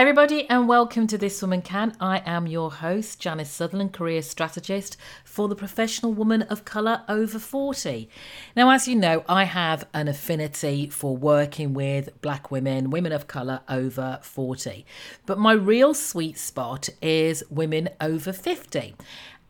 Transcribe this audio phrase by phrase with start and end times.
[0.00, 1.94] Everybody, and welcome to This Woman Can.
[2.00, 7.38] I am your host, Janice Sutherland, career strategist for the professional woman of colour over
[7.38, 8.08] 40.
[8.56, 13.26] Now, as you know, I have an affinity for working with black women, women of
[13.26, 14.86] colour over 40.
[15.26, 18.94] But my real sweet spot is women over 50.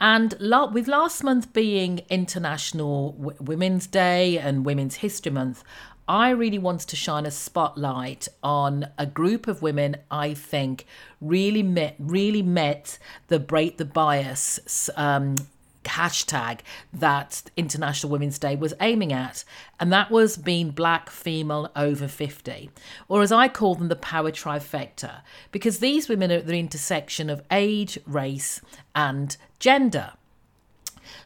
[0.01, 0.35] And
[0.73, 5.63] with last month being International Women's Day and Women's History Month,
[6.11, 10.85] I really wanted to shine a spotlight on a group of women I think
[11.21, 15.37] really met really met the break the bias um,
[15.85, 19.45] hashtag that International Women's Day was aiming at,
[19.79, 22.71] and that was being black female over 50,
[23.07, 25.21] or as I call them, the power trifecta,
[25.53, 28.61] because these women are at the intersection of age, race,
[28.97, 30.15] and gender.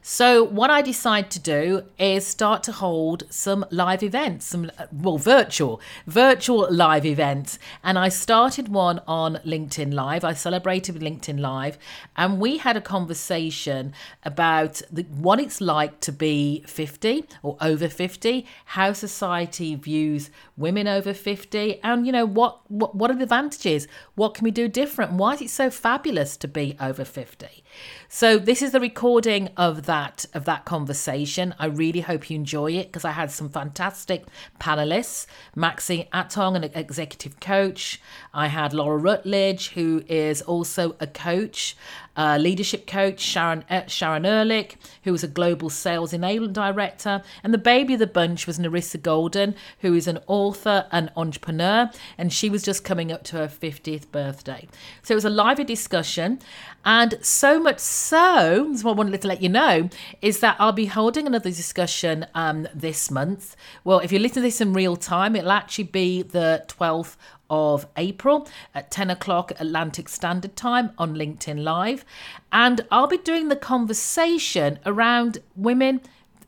[0.06, 5.16] So, what I decided to do is start to hold some live events, some, well,
[5.16, 7.58] virtual, virtual live events.
[7.82, 10.22] And I started one on LinkedIn Live.
[10.22, 11.78] I celebrated with LinkedIn Live,
[12.18, 17.88] and we had a conversation about the, what it's like to be 50 or over
[17.88, 20.28] 50, how society views
[20.58, 23.88] women over 50, and, you know, what, what, what are the advantages?
[24.16, 25.12] What can we do different?
[25.12, 27.64] Why is it so fabulous to be over 50?
[28.10, 29.93] So this is the recording of that
[30.34, 31.54] of that conversation.
[31.58, 34.24] I really hope you enjoy it because I had some fantastic
[34.58, 35.26] panelists.
[35.54, 38.00] Maxine Atong, an executive coach.
[38.32, 41.76] I had Laura Rutledge, who is also a coach
[42.16, 47.52] uh, leadership coach Sharon uh, Sharon Ehrlich, who was a global sales enablement director, and
[47.52, 52.32] the baby of the bunch was Narissa Golden, who is an author and entrepreneur, and
[52.32, 54.68] she was just coming up to her 50th birthday.
[55.02, 56.38] So it was a lively discussion,
[56.84, 59.88] and so much so, what I wanted to let you know
[60.20, 63.56] is that I'll be holding another discussion um, this month.
[63.84, 67.16] Well, if you listen to this in real time, it'll actually be the 12th
[67.50, 72.04] of April at 10 o'clock Atlantic Standard Time on LinkedIn Live.
[72.52, 76.00] And I'll be doing the conversation around women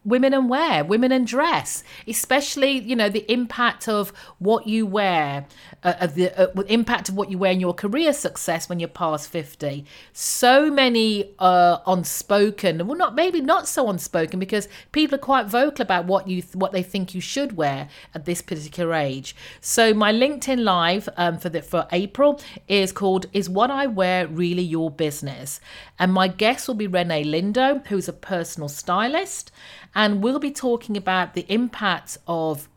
[0.06, 5.46] women and wear, women and dress, especially you know the impact of what you wear,
[5.82, 8.88] uh, of the uh, impact of what you wear in your career success when you're
[8.88, 9.84] past fifty.
[10.12, 15.82] So many uh, unspoken, well, not maybe not so unspoken because people are quite vocal
[15.82, 19.34] about what you what they think you should wear at this particular age.
[19.60, 24.28] So my LinkedIn live um, for the for April is called "Is What I Wear
[24.28, 25.60] Really Your Business?"
[25.98, 29.50] and my guest will be Renee Lindo, who's a personal stylist
[29.96, 32.68] and we'll be talking about the impact of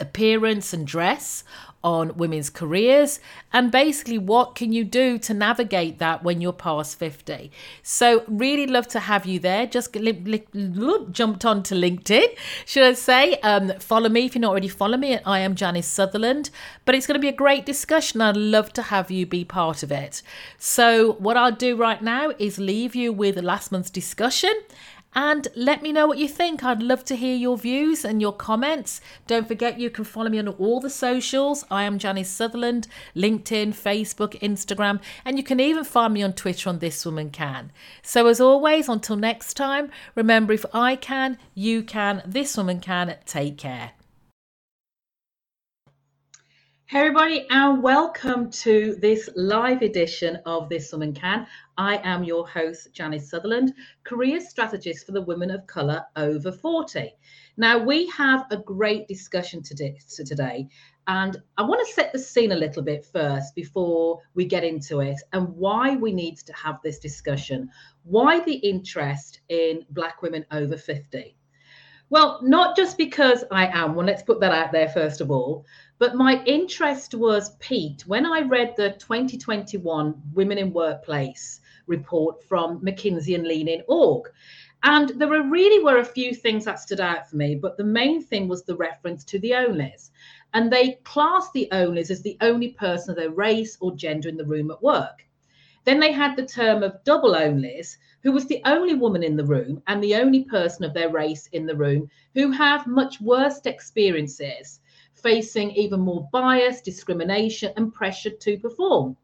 [0.00, 1.42] appearance and dress
[1.82, 3.20] on women's careers
[3.52, 8.66] and basically what can you do to navigate that when you're past 50 so really
[8.66, 9.64] love to have you there.
[9.66, 12.26] Just li- li- jumped onto linkedin
[12.66, 13.34] should i say.
[13.40, 16.50] Um, follow me if you're not already follow me i am janice sutherland.
[16.84, 18.20] But it's going to be a great discussion.
[18.20, 20.22] I'd love to have you be part of it.
[20.58, 24.52] So what i'll do right now is leave you with last month's discussion
[25.14, 26.62] and let me know what you think.
[26.62, 29.00] I'd love to hear your views and your comments.
[29.26, 31.64] Don't forget you can follow me on all the socials.
[31.70, 32.86] I am Janice Sutherland,
[33.16, 37.72] LinkedIn, Facebook, Instagram, and you can even find me on Twitter on This Woman Can.
[38.02, 43.16] So, as always, until next time, remember if I can, you can, this woman can.
[43.26, 43.97] Take care.
[46.90, 51.46] Hey, everybody, and welcome to this live edition of This Woman Can.
[51.76, 57.14] I am your host, Janice Sutherland, career strategist for the women of colour over 40.
[57.58, 60.66] Now, we have a great discussion today, today,
[61.06, 65.00] and I want to set the scene a little bit first before we get into
[65.00, 67.68] it and why we need to have this discussion.
[68.04, 71.36] Why the interest in Black women over 50?
[72.10, 75.66] Well, not just because I am one, let's put that out there first of all,
[75.98, 82.80] but my interest was piqued when I read the 2021 Women in Workplace report from
[82.80, 84.30] McKinsey and Lean In Org.
[84.82, 87.84] And there were really were a few things that stood out for me, but the
[87.84, 90.10] main thing was the reference to the onlys.
[90.54, 94.36] And they classed the onlys as the only person of their race or gender in
[94.36, 95.26] the room at work.
[95.84, 99.44] Then they had the term of double onlys, who was the only woman in the
[99.44, 103.60] room and the only person of their race in the room who have much worse
[103.64, 104.80] experiences
[105.14, 109.16] facing even more bias, discrimination, and pressure to perform.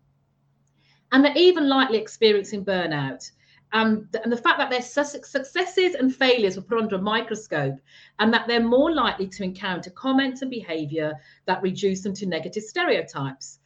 [1.12, 3.30] And they're even likely experiencing burnout.
[3.72, 7.76] Um, and, and the fact that their successes and failures were put under a microscope,
[8.18, 11.14] and that they're more likely to encounter comments and behavior
[11.46, 13.58] that reduce them to negative stereotypes.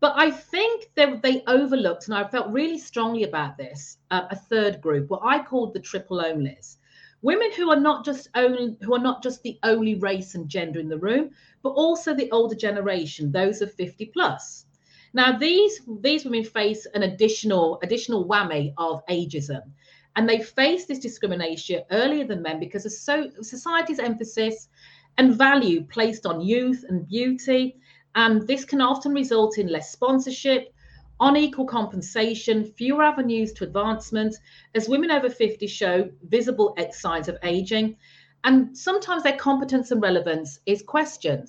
[0.00, 4.36] But I think they, they overlooked, and I felt really strongly about this, uh, a
[4.36, 6.76] third group, what I called the triple onlys
[7.22, 10.78] women who are not just only who are not just the only race and gender
[10.78, 11.30] in the room
[11.62, 14.66] but also the older generation those of 50 plus.
[15.14, 19.62] Now, these these women face an additional additional whammy of ageism,
[20.16, 24.68] and they face this discrimination earlier than men because of so society's emphasis
[25.16, 27.80] and value placed on youth and beauty,
[28.14, 30.72] and this can often result in less sponsorship,
[31.20, 34.34] unequal compensation, fewer avenues to advancement,
[34.74, 37.96] as women over 50 show visible signs of aging,
[38.44, 41.48] and sometimes their competence and relevance is questioned.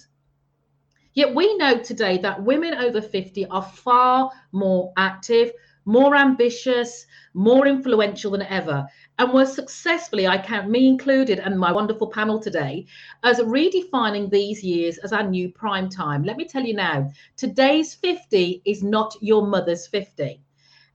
[1.13, 5.51] Yet we know today that women over 50 are far more active,
[5.85, 8.87] more ambitious, more influential than ever.
[9.19, 12.85] And we're successfully, I count me included and my wonderful panel today,
[13.21, 16.23] as redefining these years as our new prime time.
[16.23, 20.41] Let me tell you now, today's 50 is not your mother's 50.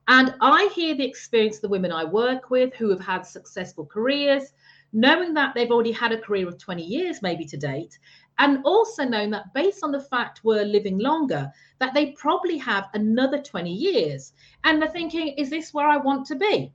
[0.09, 3.85] And I hear the experience of the women I work with who have had successful
[3.85, 4.55] careers,
[4.95, 7.99] knowing that they've already had a career of 20 years, maybe to date,
[8.39, 12.89] and also knowing that based on the fact we're living longer, that they probably have
[12.95, 14.33] another 20 years.
[14.65, 16.73] And they're thinking, is this where I want to be?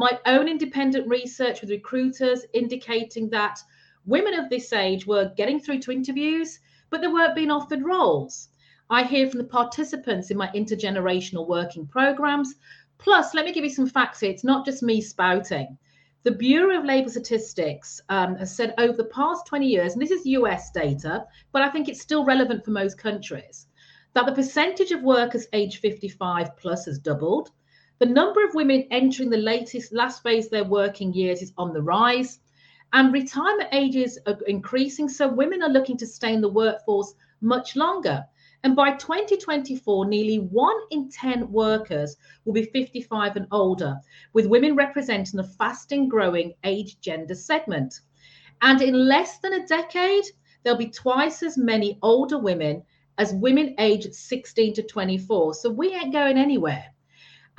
[0.00, 3.62] My own independent research with recruiters indicating that
[4.06, 6.58] women of this age were getting through to interviews,
[6.88, 8.48] but they weren't being offered roles.
[8.88, 12.54] I hear from the participants in my intergenerational working programs.
[12.96, 14.30] Plus, let me give you some facts here.
[14.30, 15.76] It's not just me spouting.
[16.22, 20.10] The Bureau of Labor Statistics um, has said over the past 20 years, and this
[20.10, 23.66] is US data, but I think it's still relevant for most countries,
[24.14, 27.50] that the percentage of workers aged 55 plus has doubled.
[28.00, 31.74] The number of women entering the latest last phase of their working years is on
[31.74, 32.40] the rise,
[32.94, 35.06] and retirement ages are uh, increasing.
[35.06, 37.12] So women are looking to stay in the workforce
[37.42, 38.24] much longer.
[38.64, 42.16] And by 2024, nearly one in 10 workers
[42.46, 44.00] will be 55 and older,
[44.32, 48.00] with women representing the fastest growing age gender segment.
[48.62, 50.24] And in less than a decade,
[50.62, 52.82] there'll be twice as many older women
[53.18, 55.52] as women aged 16 to 24.
[55.52, 56.94] So we ain't going anywhere.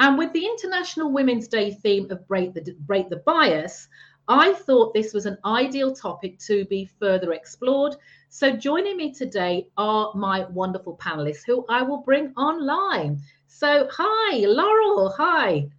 [0.01, 3.88] And with the International Women's Day theme of break the break the bias,
[4.27, 7.95] I thought this was an ideal topic to be further explored.
[8.27, 13.21] So, joining me today are my wonderful panelists who I will bring online.
[13.45, 15.13] So, hi, Laurel.
[15.18, 15.69] Hi.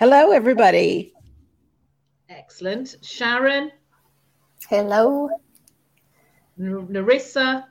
[0.00, 1.12] Hello, everybody.
[2.30, 2.96] Excellent.
[3.00, 3.70] Sharon.
[4.68, 5.28] Hello.
[6.58, 7.66] N- Narissa.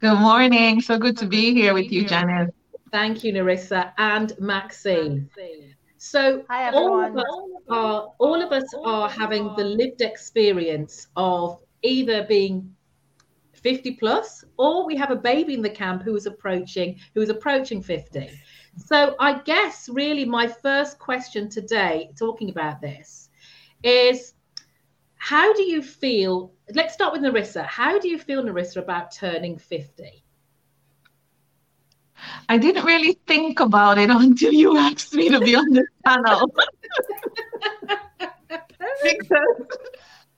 [0.00, 0.80] Good morning.
[0.80, 2.54] So good to be here with you, Janet.
[2.90, 5.30] Thank you, Narissa and Maxine.
[5.96, 7.24] So Hi, all of, us
[7.68, 12.74] are, all of us are having the lived experience of either being
[13.52, 17.28] 50 plus or we have a baby in the camp who is approaching who is
[17.28, 18.30] approaching 50.
[18.76, 23.28] So I guess really my first question today talking about this
[23.82, 24.34] is
[25.16, 27.64] how do you feel let's start with Narissa.
[27.66, 30.24] How do you feel Narissa about turning 50?
[32.48, 36.52] I didn't really think about it until you asked me to be on this panel.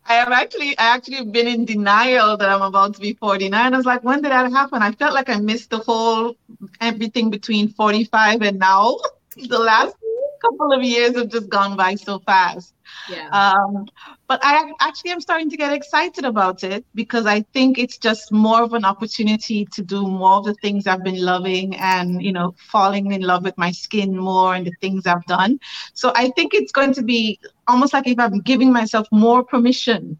[0.04, 3.72] I have actually I actually been in denial that I'm about to be 49.
[3.72, 4.82] I was like, when did that happen?
[4.82, 6.34] I felt like I missed the whole
[6.80, 8.98] everything between 45 and now.
[9.48, 9.96] The last
[10.42, 12.74] couple of years have just gone by so fast.
[13.10, 13.28] Yeah.
[13.30, 13.86] Um,
[14.28, 18.32] but I actually am starting to get excited about it because I think it's just
[18.32, 22.32] more of an opportunity to do more of the things I've been loving and, you
[22.32, 25.58] know, falling in love with my skin more and the things I've done.
[25.94, 30.18] So I think it's going to be almost like if I'm giving myself more permission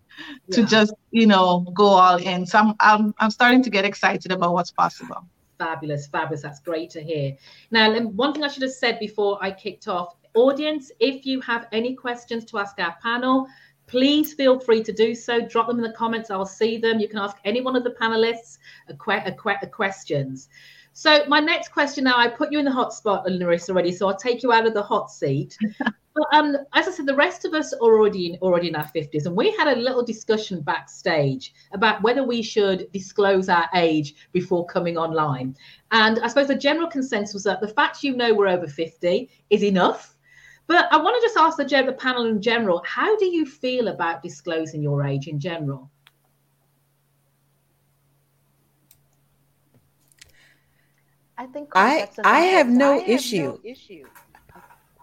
[0.50, 2.46] to just, you know, go all in.
[2.46, 5.24] So I'm, I'm, I'm starting to get excited about what's possible.
[5.58, 6.42] Fabulous, fabulous.
[6.42, 7.36] That's great to hear.
[7.70, 11.66] Now, one thing I should have said before I kicked off audience, if you have
[11.72, 13.46] any questions to ask our panel,
[13.86, 15.40] please feel free to do so.
[15.40, 16.30] Drop them in the comments.
[16.30, 16.98] I'll see them.
[17.00, 18.58] You can ask any one of the panelists
[18.88, 20.48] a, que- a, que- a questions.
[20.94, 24.08] So, my next question now, I put you in the hot spot, Larissa, already, so
[24.08, 25.56] I'll take you out of the hot seat.
[26.14, 28.84] But um, as I said, the rest of us are already in, already in our
[28.84, 34.14] fifties, and we had a little discussion backstage about whether we should disclose our age
[34.32, 35.56] before coming online.
[35.90, 39.30] And I suppose the general consensus was that the fact you know we're over fifty
[39.48, 40.11] is enough.
[40.72, 43.44] But I want to just ask the, gen- the panel in general: How do you
[43.44, 45.90] feel about disclosing your age in general?
[51.36, 53.42] I think I I have no I have issue.
[53.42, 54.04] no issue.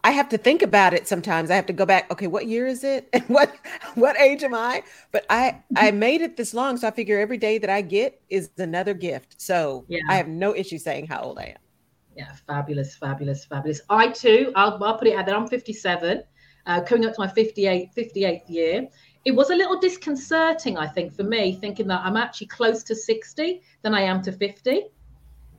[0.03, 1.51] I have to think about it sometimes.
[1.51, 2.09] I have to go back.
[2.09, 3.07] Okay, what year is it?
[3.13, 3.55] And what
[3.93, 4.81] what age am I?
[5.11, 8.19] But I I made it this long, so I figure every day that I get
[8.27, 9.39] is another gift.
[9.39, 9.99] So Yeah.
[10.09, 11.68] I have no issue saying how old I am.
[12.15, 13.81] Yeah, fabulous, fabulous, fabulous.
[13.89, 15.35] I too, I'll, I'll put it out there.
[15.35, 16.23] I'm 57,
[16.65, 18.87] uh, coming up to my 58, 58th year.
[19.25, 22.95] it was a little disconcerting, I think, for me, thinking that I'm actually close to
[22.95, 24.85] 60 than I am to 50.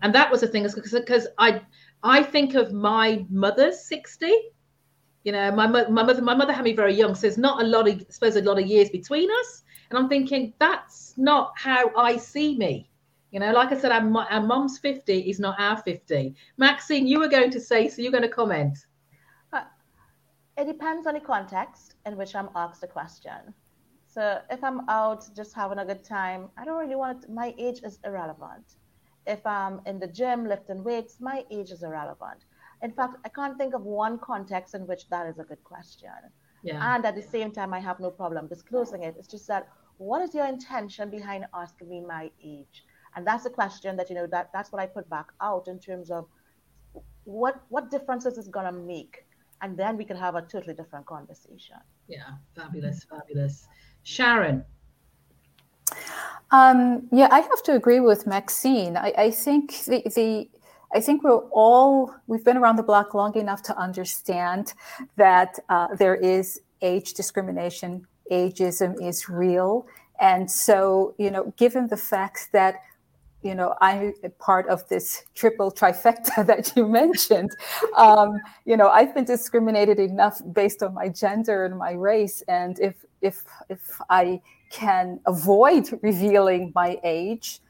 [0.02, 1.60] And that was the thing, because I
[2.02, 4.32] I think of my mother's 60.
[5.24, 7.66] You know, my, my mother my mother had me very young, so there's not a
[7.66, 9.62] lot of I suppose a lot of years between us.
[9.90, 12.89] And I'm thinking that's not how I see me.
[13.30, 16.34] You know, like I said, our, our mom's 50 is not our 50.
[16.56, 18.76] Maxine, you were going to say, so you're going to comment.
[19.52, 19.62] Uh,
[20.58, 23.54] it depends on the context in which I'm asked a question.
[24.06, 27.54] So if I'm out just having a good time, I don't really want it, my
[27.56, 28.74] age is irrelevant.
[29.26, 32.44] If I'm in the gym lifting weights, my age is irrelevant.
[32.82, 36.10] In fact, I can't think of one context in which that is a good question.
[36.64, 36.94] Yeah.
[36.94, 39.14] And at the same time, I have no problem disclosing it.
[39.18, 39.68] It's just that
[39.98, 42.84] what is your intention behind asking me my age?
[43.16, 45.78] And that's a question that, you know, that, that's what I put back out in
[45.78, 46.26] terms of
[47.24, 49.26] what what differences is gonna make.
[49.62, 51.76] And then we can have a totally different conversation.
[52.08, 53.68] Yeah, fabulous, fabulous.
[54.02, 54.64] Sharon.
[56.50, 58.96] Um, yeah, I have to agree with Maxine.
[58.96, 60.48] I, I think the, the
[60.92, 64.72] I think we're all we've been around the block long enough to understand
[65.16, 68.06] that uh, there is age discrimination.
[68.32, 69.86] Ageism is real,
[70.20, 72.76] and so you know, given the fact that
[73.42, 77.50] you know i'm part of this triple trifecta that you mentioned
[77.96, 82.42] um, you know i've been discriminated enough based on my gender and my race.
[82.48, 87.60] And if if if i can avoid revealing my age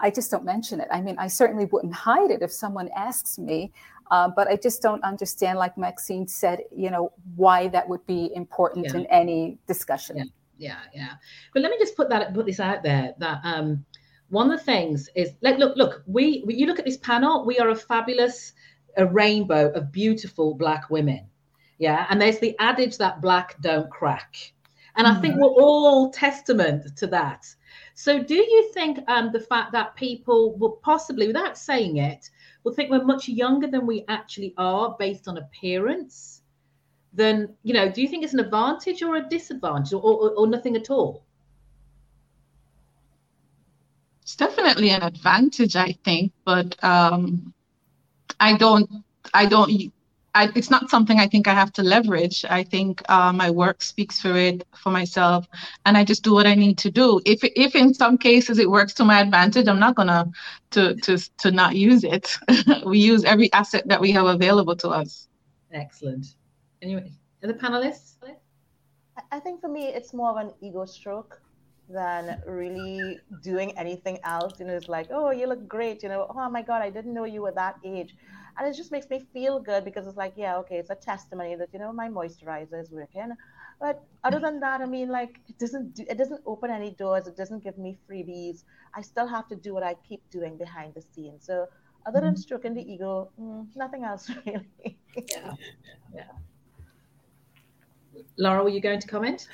[0.00, 0.88] i just don't mention it.
[0.90, 3.72] I mean i certainly wouldn't hide it if someone asks me
[4.10, 8.30] uh, but i just don't understand like maxine said you know why that would be
[8.34, 9.00] important yeah.
[9.00, 10.16] in any discussion.
[10.18, 10.24] Yeah.
[10.58, 10.78] Yeah.
[10.94, 11.12] Yeah.
[11.52, 13.84] But let me just put that put this out there that um
[14.28, 17.44] one of the things is like look look we, we you look at this panel
[17.44, 18.52] we are a fabulous
[18.96, 21.26] a rainbow of beautiful black women
[21.78, 24.52] yeah and there's the adage that black don't crack
[24.96, 25.16] and mm-hmm.
[25.16, 25.42] i think mm-hmm.
[25.42, 27.46] we're all testament to that
[27.94, 32.30] so do you think um, the fact that people will possibly without saying it
[32.64, 36.42] will think we're much younger than we actually are based on appearance
[37.12, 40.46] then you know do you think it's an advantage or a disadvantage or, or, or
[40.46, 41.25] nothing at all
[44.26, 47.54] it's definitely an advantage, I think, but um,
[48.40, 48.90] I don't,
[49.32, 49.70] I don't,
[50.34, 52.44] I, it's not something I think I have to leverage.
[52.50, 55.46] I think uh, my work speaks for it for myself,
[55.84, 57.20] and I just do what I need to do.
[57.24, 60.26] If if in some cases it works to my advantage, I'm not gonna
[60.72, 62.36] to to to not use it.
[62.84, 65.28] we use every asset that we have available to us.
[65.72, 66.26] Excellent.
[66.82, 68.14] Anyway, the panelists.
[69.30, 71.40] I think for me, it's more of an ego stroke
[71.88, 74.58] than really doing anything else.
[74.58, 76.02] You know, it's like, oh, you look great.
[76.02, 78.14] You know, oh my God, I didn't know you were that age.
[78.58, 81.56] And it just makes me feel good because it's like, yeah, okay, it's a testimony
[81.56, 83.32] that, you know, my moisturizer is working.
[83.78, 87.26] But other than that, I mean, like, it doesn't do, it doesn't open any doors.
[87.26, 88.64] It doesn't give me freebies.
[88.94, 91.44] I still have to do what I keep doing behind the scenes.
[91.44, 91.66] So
[92.06, 92.40] other than mm-hmm.
[92.40, 94.96] stroking the ego, mm, nothing else really.
[95.28, 95.52] yeah.
[96.14, 96.22] Yeah.
[98.38, 99.48] Laura, were you going to comment?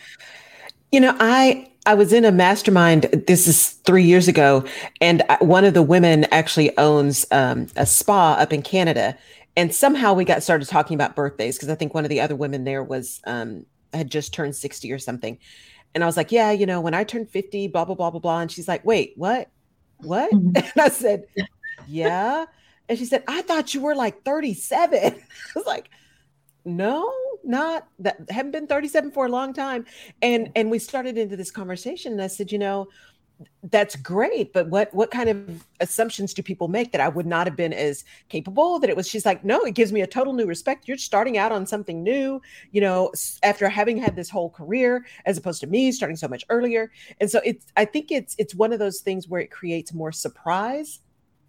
[0.93, 3.05] You know, I I was in a mastermind.
[3.27, 4.65] This is three years ago,
[5.01, 9.17] and one of the women actually owns um, a spa up in Canada.
[9.57, 12.37] And somehow we got started talking about birthdays because I think one of the other
[12.37, 15.39] women there was um, had just turned sixty or something.
[15.95, 18.21] And I was like, "Yeah, you know, when I turned fifty, blah blah blah blah
[18.21, 19.49] blah." And she's like, "Wait, what?
[19.99, 20.57] What?" Mm-hmm.
[20.57, 21.25] And I said,
[21.89, 22.47] "Yeah."
[22.89, 25.19] And she said, "I thought you were like 37." I
[25.55, 25.91] was like,
[26.65, 27.13] "No."
[27.45, 29.87] not that haven't been 37 for a long time.
[30.21, 32.89] And and we started into this conversation and i said you know
[33.65, 37.47] that's great but what what kind of assumptions do people make that i would not
[37.47, 38.79] have been as capable?
[38.79, 40.87] That it was she's like no it gives me a total new respect.
[40.87, 42.41] You're starting out on something new
[42.71, 43.11] you know
[43.43, 46.93] after having had this whole career as opposed to me starting so much earlier.
[47.21, 50.13] And so it's i think it's it's one of those things where it creates more
[50.13, 51.01] surprise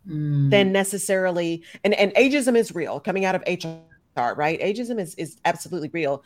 [0.07, 0.49] mm.
[0.49, 2.99] than necessarily and and ageism is real.
[2.99, 4.59] Coming out of hr are, right?
[4.59, 6.23] Ageism is is absolutely real.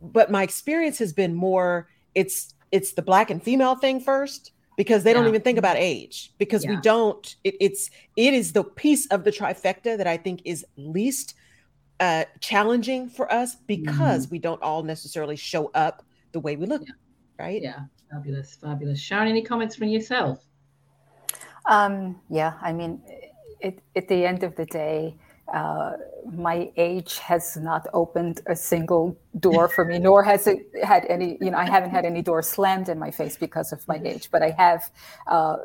[0.00, 5.04] But my experience has been more it's it's the black and female thing first because
[5.04, 5.14] they yeah.
[5.14, 6.70] don't even think about age because yeah.
[6.70, 10.64] we don't it, it's it is the piece of the trifecta that I think is
[10.76, 11.34] least
[12.00, 14.32] uh challenging for us because mm-hmm.
[14.32, 16.92] we don't all necessarily show up the way we look, yeah.
[17.38, 17.62] right?
[17.62, 19.00] Yeah, fabulous, fabulous.
[19.00, 20.44] Sharon, any comments from yourself?
[21.66, 23.00] Um, yeah, I mean,
[23.60, 25.16] it, at the end of the day,
[25.52, 25.92] uh,
[26.32, 31.36] my age has not opened a single door for me, nor has it had any,
[31.40, 34.30] you know, I haven't had any doors slammed in my face because of my age,
[34.30, 34.90] but I have
[35.26, 35.56] uh,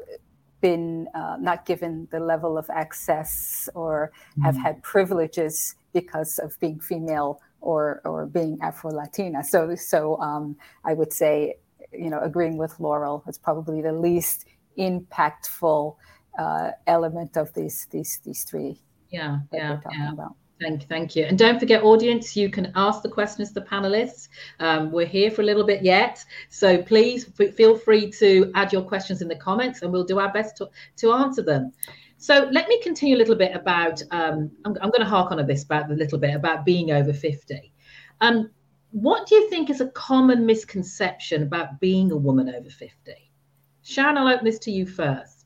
[0.62, 4.12] been uh, not given the level of access or
[4.44, 4.64] have mm-hmm.
[4.64, 9.44] had privileges because of being female or or being Afro Latina.
[9.44, 11.56] So so um, I would say,
[11.94, 14.46] you know, agreeing with Laurel, is probably the least
[14.78, 15.96] impactful
[16.38, 18.82] uh, element of these these these three.
[19.10, 20.14] Yeah, yeah, yeah.
[20.14, 20.36] About.
[20.60, 21.24] Thank you, thank you.
[21.24, 24.28] And don't forget, audience, you can ask the questions to the panelists.
[24.60, 26.24] Um, we're here for a little bit yet.
[26.50, 30.20] So please f- feel free to add your questions in the comments and we'll do
[30.20, 31.72] our best to, to answer them.
[32.18, 35.40] So let me continue a little bit about, um, I'm, I'm, going to hark on
[35.40, 37.72] a this about a little bit about being over 50.
[38.20, 38.50] Um,
[38.92, 43.14] what do you think is a common misconception about being a woman over 50?
[43.84, 45.39] Sharon, I'll open this to you first.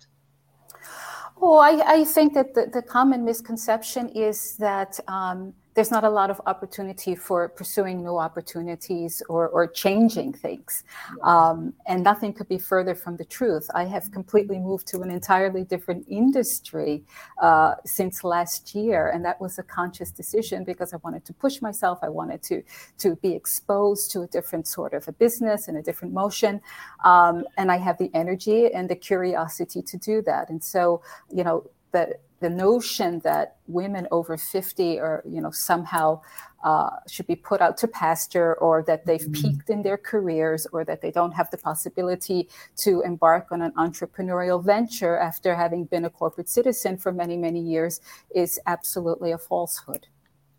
[1.45, 6.09] Oh, I, I think that the, the common misconception is that um, there's not a
[6.09, 10.83] lot of opportunity for pursuing new opportunities or, or changing things.
[11.23, 13.69] Um, and nothing could be further from the truth.
[13.73, 17.03] I have completely moved to an entirely different industry
[17.41, 19.09] uh, since last year.
[19.09, 21.99] And that was a conscious decision because I wanted to push myself.
[22.01, 22.63] I wanted to,
[22.99, 26.61] to be exposed to a different sort of a business and a different motion.
[27.03, 30.49] Um, and I have the energy and the curiosity to do that.
[30.49, 31.01] And so,
[31.31, 36.19] you know, that the notion that women over 50 are, you know, somehow
[36.65, 39.41] uh, should be put out to pasture or that they've mm-hmm.
[39.41, 43.71] peaked in their careers or that they don't have the possibility to embark on an
[43.77, 48.01] entrepreneurial venture after having been a corporate citizen for many, many years
[48.35, 50.07] is absolutely a falsehood.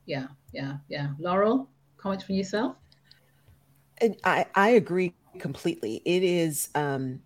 [0.07, 1.11] Yeah, yeah, yeah.
[1.19, 2.77] Laurel, comments from yourself?
[4.25, 6.01] I, I agree completely.
[6.05, 7.21] It is um,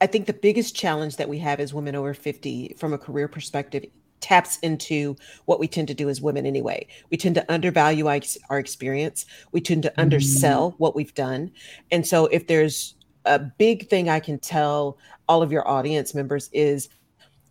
[0.00, 3.28] I think the biggest challenge that we have as women over 50 from a career
[3.28, 3.84] perspective
[4.20, 6.86] taps into what we tend to do as women anyway.
[7.10, 9.26] We tend to undervalue our, experience.
[9.52, 10.78] We tend to undersell mm-hmm.
[10.78, 11.52] what we've done.
[11.90, 16.48] And so if there's a big thing I can tell all of your audience members
[16.52, 16.88] is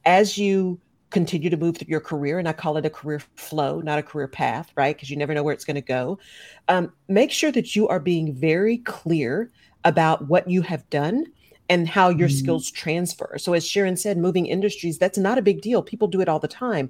[0.06, 3.80] as you continue to move through your career, and I call it a career flow,
[3.80, 4.96] not a career path, right?
[4.96, 6.20] Because you never know where it's going to go.
[6.68, 9.52] Um, make sure that you are being very clear
[9.86, 11.26] about what you have done
[11.70, 12.38] and how your mm-hmm.
[12.38, 13.38] skills transfer.
[13.38, 15.82] So, as Sharon said, moving industries, that's not a big deal.
[15.82, 16.90] People do it all the time.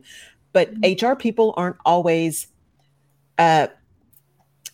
[0.54, 1.08] But mm-hmm.
[1.08, 2.48] HR people aren't always
[3.38, 3.68] uh,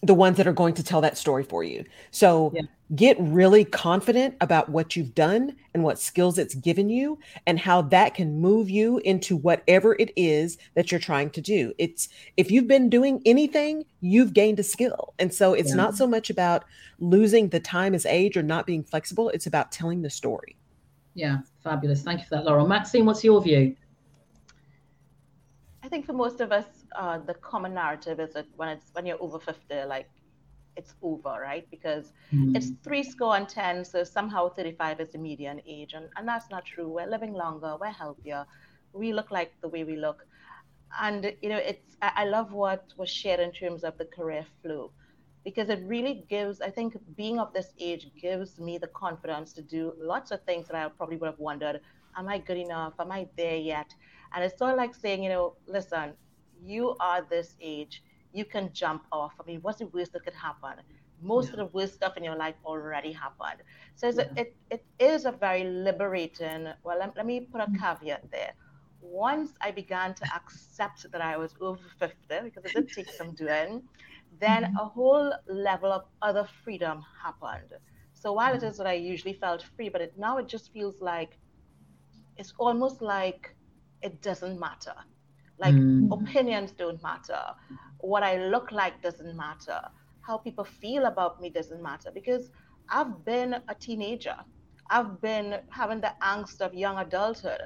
[0.04, 1.84] the ones that are going to tell that story for you.
[2.12, 2.62] So, yeah.
[2.96, 7.82] get really confident about what you've done and what skills it's given you and how
[7.84, 11.74] that can move you into whatever it is that you're trying to do.
[11.78, 15.14] It's if you've been doing anything you've gained a skill.
[15.18, 15.76] And so it's yeah.
[15.76, 16.66] not so much about
[17.00, 19.30] losing the time as age or not being flexible.
[19.30, 20.56] It's about telling the story.
[21.16, 22.04] Yeah fabulous.
[22.04, 22.68] Thank you for that laurel.
[22.68, 23.76] Maxine what's your view?
[25.82, 29.06] I think for most of us uh, the common narrative is that when it's when
[29.06, 30.10] you're over 50 like
[30.76, 31.70] it's over, right?
[31.70, 32.56] Because mm.
[32.56, 35.94] it's three score and 10, so somehow 35 is the median age.
[35.94, 36.88] And, and that's not true.
[36.88, 38.46] We're living longer, we're healthier,
[38.92, 40.26] we look like the way we look.
[41.00, 44.46] And, you know, it's, I, I love what was shared in terms of the career
[44.62, 44.92] flow
[45.44, 49.62] because it really gives, I think being of this age gives me the confidence to
[49.62, 51.82] do lots of things that I probably would have wondered,
[52.18, 52.94] am I good enough?
[53.00, 53.94] Am I there yet?
[54.34, 56.14] And it's sort of like saying, you know, listen,
[56.66, 59.34] you are this age you can jump off.
[59.40, 60.84] I mean, what's the worst that could happen?
[61.22, 61.52] Most yeah.
[61.52, 63.62] of the worst stuff in your life already happened.
[63.96, 64.26] So yeah.
[64.36, 67.76] it, it is a very liberating, well, let, let me put a mm-hmm.
[67.76, 68.54] caveat there.
[69.02, 73.32] Once I began to accept that I was over 50, because it did take some
[73.44, 73.84] doing,
[74.40, 74.78] then mm-hmm.
[74.78, 77.74] a whole level of other freedom happened.
[78.14, 81.02] So while it is that I usually felt free, but it, now it just feels
[81.02, 81.38] like
[82.38, 83.56] it's almost like
[84.02, 84.96] it doesn't matter.
[85.64, 86.12] Like mm.
[86.12, 87.42] opinions don't matter
[88.04, 89.80] what I look like doesn't matter.
[90.22, 92.52] How people feel about me doesn't matter because
[92.90, 94.36] I've been a teenager.
[94.90, 97.62] I've been having the angst of young adulthood.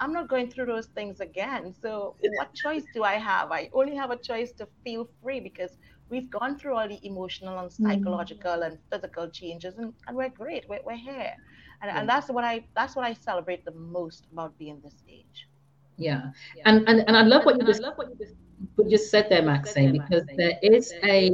[0.00, 1.74] I'm not going through those things again.
[1.82, 3.52] So, what choice do I have?
[3.52, 5.76] I only have a choice to feel free because
[6.08, 7.82] we've gone through all the emotional and mm.
[7.82, 8.66] psychological mm.
[8.66, 10.66] and physical changes, and, and we're great.
[10.66, 11.34] We're, we're here,
[11.82, 15.48] and, and that's what I that's what I celebrate the most about being this age.
[15.96, 16.62] Yeah, yeah.
[16.66, 18.34] and and and I love what you just love what you just
[18.78, 21.30] you just said there, Maxine, because there is a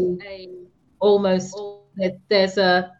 [1.00, 1.56] almost
[2.28, 2.92] there's a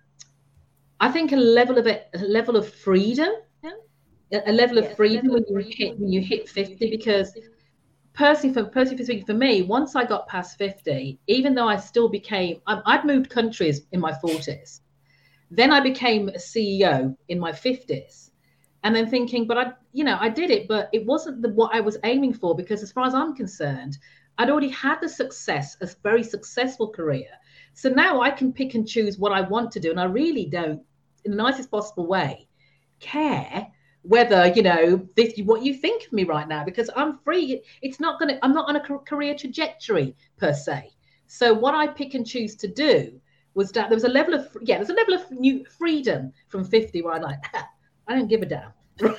[1.01, 3.31] I think a level of it, a level of freedom,
[4.33, 6.91] a level of freedom when you hit when you hit fifty.
[6.91, 7.33] Because
[8.13, 12.09] personally, for personally speaking, for me, once I got past fifty, even though I still
[12.09, 14.83] became, I, I'd moved countries in my forties,
[15.51, 18.30] then I became a CEO in my fifties,
[18.83, 21.75] and then thinking, but I, you know, I did it, but it wasn't the, what
[21.75, 23.99] I was aiming for because, as far as I'm concerned,
[24.39, 27.29] I'd already had the success, a very successful career.
[27.75, 29.91] So now I can pick and choose what I want to do.
[29.91, 30.83] And I really don't,
[31.25, 32.49] in the nicest possible way,
[33.01, 33.67] care
[34.03, 37.63] whether, you know, this what you think of me right now, because I'm free.
[37.83, 40.91] It's not gonna, I'm not on a career trajectory per se.
[41.27, 43.21] So what I pick and choose to do
[43.55, 46.65] was that there was a level of yeah, there's a level of new freedom from
[46.65, 47.45] 50 where I'm like,
[48.11, 48.73] I don't give a damn.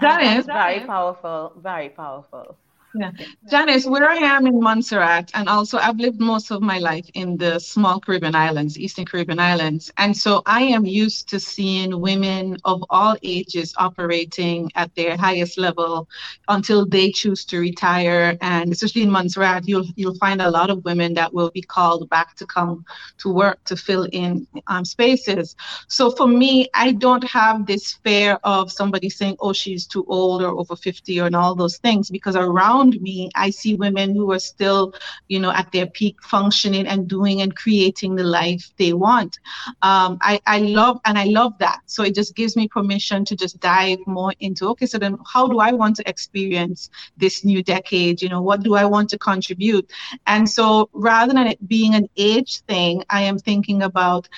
[0.00, 2.58] that is very powerful, very powerful.
[2.98, 3.10] Yeah.
[3.50, 7.36] Janice, where I am in Montserrat, and also I've lived most of my life in
[7.36, 9.92] the small Caribbean islands, Eastern Caribbean islands.
[9.98, 15.58] And so I am used to seeing women of all ages operating at their highest
[15.58, 16.08] level
[16.48, 18.38] until they choose to retire.
[18.40, 22.08] And especially in Montserrat, you'll you'll find a lot of women that will be called
[22.08, 22.84] back to come
[23.18, 25.54] to work to fill in um, spaces.
[25.88, 30.42] So for me, I don't have this fear of somebody saying, oh, she's too old
[30.42, 34.14] or over 50 or and all those things because around around me, I see women
[34.14, 34.94] who are still,
[35.28, 39.38] you know, at their peak functioning and doing and creating the life they want.
[39.82, 41.80] Um, I, I love and I love that.
[41.86, 45.48] So it just gives me permission to just dive more into okay, so then how
[45.48, 48.22] do I want to experience this new decade?
[48.22, 49.90] You know, what do I want to contribute?
[50.26, 54.28] And so rather than it being an age thing, I am thinking about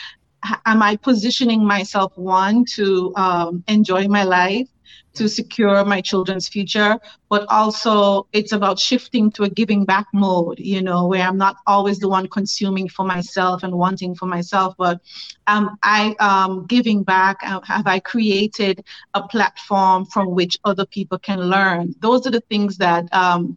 [0.66, 4.68] am I positioning myself one to um, enjoy my life
[5.14, 10.59] to secure my children's future, but also it's about shifting to a giving back mode,
[10.59, 14.75] you know, where I'm not always the one consuming for myself and wanting for myself,
[14.79, 15.01] but
[15.47, 17.38] um, I um, giving back.
[17.42, 21.94] Uh, have I created a platform from which other people can learn?
[22.01, 23.57] Those are the things that um,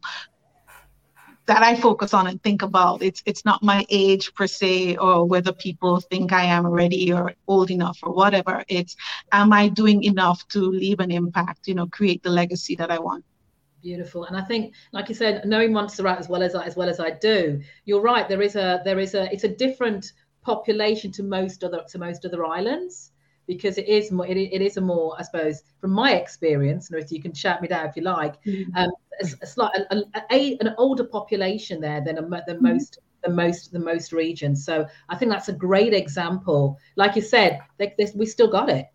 [1.52, 3.04] that I focus on and think about.
[3.04, 7.34] It's it's not my age per se or whether people think I am ready or
[7.46, 8.64] old enough or whatever.
[8.70, 8.96] It's
[9.34, 13.00] am I doing enough to leave an impact, you know, create the legacy that I
[13.00, 13.26] want.
[13.82, 14.24] Beautiful.
[14.26, 17.02] And I think, like you said, knowing Montserrat as well as I, as well as
[17.02, 18.30] I do, you're right.
[18.30, 22.24] There is a there is a it's a different population to most other to most
[22.26, 23.11] other islands
[23.52, 27.12] because it is more it, it is a more I suppose from my experience, and
[27.12, 28.74] you can shout me down if you like, mm-hmm.
[28.78, 32.68] um, it's, like a, a, a, an older population there than a, than mm-hmm.
[32.68, 34.64] most the most the most regions.
[34.64, 36.78] So I think that's a great example.
[36.96, 38.86] Like you said, they, they, we still got it.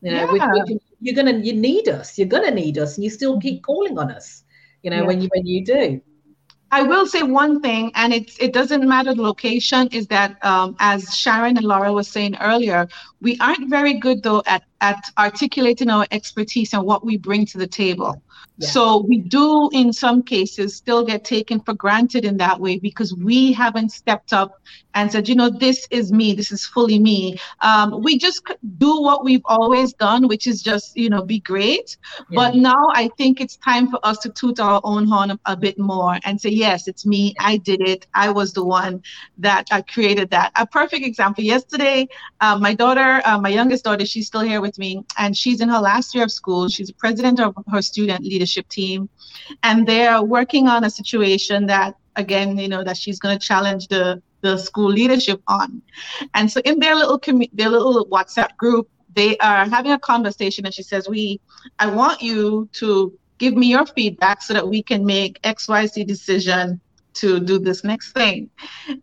[0.00, 0.62] You know, yeah.
[0.62, 2.16] we, we you're gonna you need us.
[2.16, 4.44] You're gonna need us, and you still keep calling on us.
[4.84, 5.06] You know, yeah.
[5.08, 6.00] when you when you do.
[6.74, 9.86] I will say one thing, and it's it doesn't matter the location.
[9.92, 12.88] Is that um, as Sharon and Laura was saying earlier,
[13.20, 17.56] we aren't very good though at at articulating our expertise and what we bring to
[17.56, 18.22] the table.
[18.60, 23.12] So we do, in some cases, still get taken for granted in that way because
[23.12, 24.60] we haven't stepped up
[24.94, 27.36] and said, you know, this is me, this is fully me.
[27.62, 28.42] Um, we just
[28.78, 31.96] do what we've always done, which is just, you know, be great.
[32.30, 32.36] Yeah.
[32.36, 35.56] But now I think it's time for us to toot our own horn a, a,
[35.56, 37.34] bit more and say, yes, it's me.
[37.40, 38.06] I did it.
[38.14, 39.02] I was the one
[39.38, 40.52] that I created that.
[40.54, 41.42] A perfect example.
[41.42, 42.06] Yesterday,
[42.40, 45.68] uh, my daughter, uh, my youngest daughter, she's still here with me, and she's in
[45.68, 46.68] her last year of school.
[46.68, 49.08] She's a president of her student leadership leadership team,
[49.62, 53.88] and they're working on a situation that again, you know, that she's going to challenge
[53.88, 55.80] the the school leadership on.
[56.34, 60.66] And so in their little commu- their little WhatsApp group, they are having a conversation,
[60.66, 61.40] and she says, "We,
[61.78, 66.80] I want you to." Give me your feedback so that we can make XYZ decision
[67.14, 68.50] to do this next thing.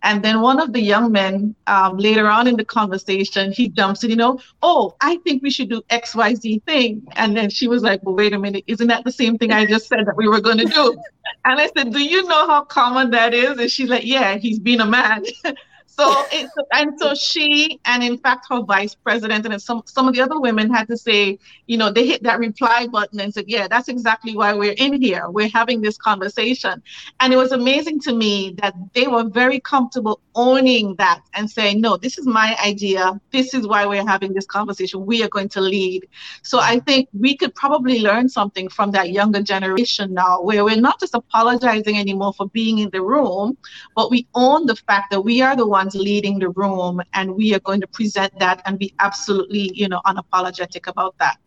[0.03, 4.03] And then one of the young men um, later on in the conversation, he jumps
[4.03, 7.07] in, you know, oh, I think we should do XYZ thing.
[7.13, 9.65] And then she was like, well, wait a minute, isn't that the same thing I
[9.65, 11.01] just said that we were going to do?
[11.45, 13.57] And I said, do you know how common that is?
[13.57, 15.25] And she's like, yeah, he's been a man.
[15.97, 20.13] So it's and so she and in fact her vice president and some some of
[20.15, 23.45] the other women had to say, you know, they hit that reply button and said,
[23.47, 25.29] yeah, that's exactly why we're in here.
[25.29, 26.81] We're having this conversation,
[27.19, 31.81] and it was amazing to me that they were very comfortable owning that and saying,
[31.81, 33.19] no, this is my idea.
[33.31, 35.05] This is why we're having this conversation.
[35.05, 36.07] We are going to lead.
[36.41, 40.79] So I think we could probably learn something from that younger generation now, where we're
[40.79, 43.57] not just apologizing anymore for being in the room,
[43.93, 47.35] but we own the fact that we are the ones ones leading the room, and
[47.35, 51.37] we are going to present that and be absolutely, you know, unapologetic about that.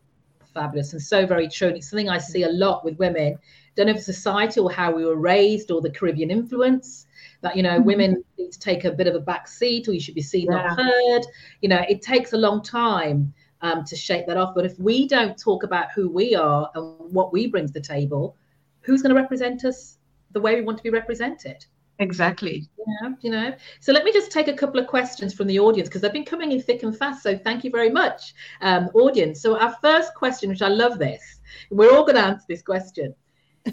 [0.52, 1.68] Fabulous and so very true.
[1.68, 3.38] And it's something I see a lot with women.
[3.76, 7.06] Don't know if society or how we were raised or the Caribbean influence
[7.40, 7.84] that you know mm-hmm.
[7.84, 10.46] women need to take a bit of a back seat or you should be seen
[10.46, 10.56] yeah.
[10.56, 11.22] not heard.
[11.60, 14.54] You know, it takes a long time um, to shake that off.
[14.54, 17.80] But if we don't talk about who we are and what we bring to the
[17.80, 18.36] table,
[18.82, 19.98] who's going to represent us
[20.32, 21.66] the way we want to be represented?
[21.98, 22.68] Exactly.
[22.78, 23.54] Yeah, you know.
[23.80, 26.24] So let me just take a couple of questions from the audience because they've been
[26.24, 27.22] coming in thick and fast.
[27.22, 29.40] So thank you very much, um, audience.
[29.40, 33.14] So our first question, which I love this, we're all going to answer this question.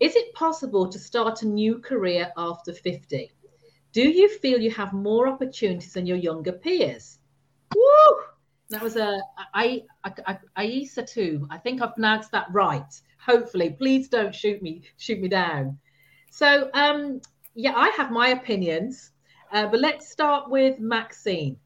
[0.00, 3.30] Is it possible to start a new career after 50?
[3.92, 7.18] Do you feel you have more opportunities than your younger peers?
[7.74, 8.16] Woo!
[8.70, 9.20] That was a
[9.54, 11.46] I, I, I, Aisa too.
[11.50, 12.90] I think I've pronounced that right.
[13.18, 15.78] Hopefully, please don't shoot me shoot me down.
[16.30, 17.20] So, um,
[17.54, 19.12] Yeah, I have my opinions,
[19.52, 21.58] uh, but let's start with Maxine.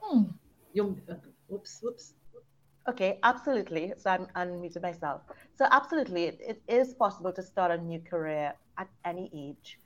[0.00, 0.22] Hmm.
[0.72, 1.14] You're, uh,
[1.48, 2.14] whoops, whoops.
[2.88, 3.92] Okay, absolutely.
[3.98, 5.22] So I'm unmuted myself.
[5.56, 9.78] So absolutely, it, it is possible to start a new career at any age.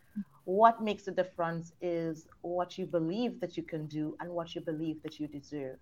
[0.44, 4.60] What makes the difference is what you believe that you can do and what you
[4.60, 5.78] believe that you deserve.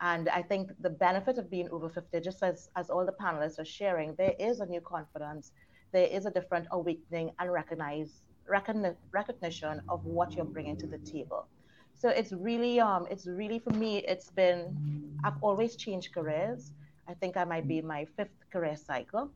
[0.00, 3.58] And I think the benefit of being over 50, just as, as all the panelists
[3.58, 5.50] are sharing, there is a new confidence,
[5.92, 10.98] there is a different awakening and recognize, recogni- recognition of what you're bringing to the
[10.98, 11.48] table.
[11.94, 14.76] So it's really, um, it's really for me, it's been,
[15.24, 16.72] I've always changed careers.
[17.08, 19.30] I think I might be my fifth career cycle.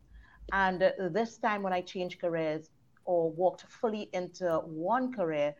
[0.53, 2.71] And this time when I changed careers
[3.05, 5.55] or walked fully into one career,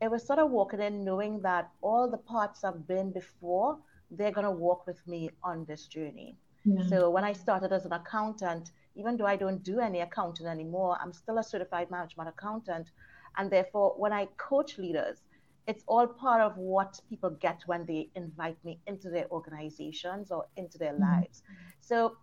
[0.00, 3.78] it was sort of walking in knowing that all the parts I've been before
[4.10, 6.36] they're going to walk with me on this journey.
[6.64, 6.86] Yeah.
[6.86, 10.98] So when I started as an accountant, even though I don't do any accounting anymore,
[11.00, 12.90] I'm still a certified management accountant.
[13.36, 15.22] And therefore, when I coach leaders,
[15.66, 20.46] it's all part of what people get when they invite me into their organizations or
[20.56, 21.20] into their mm-hmm.
[21.20, 21.42] lives.
[21.80, 22.16] So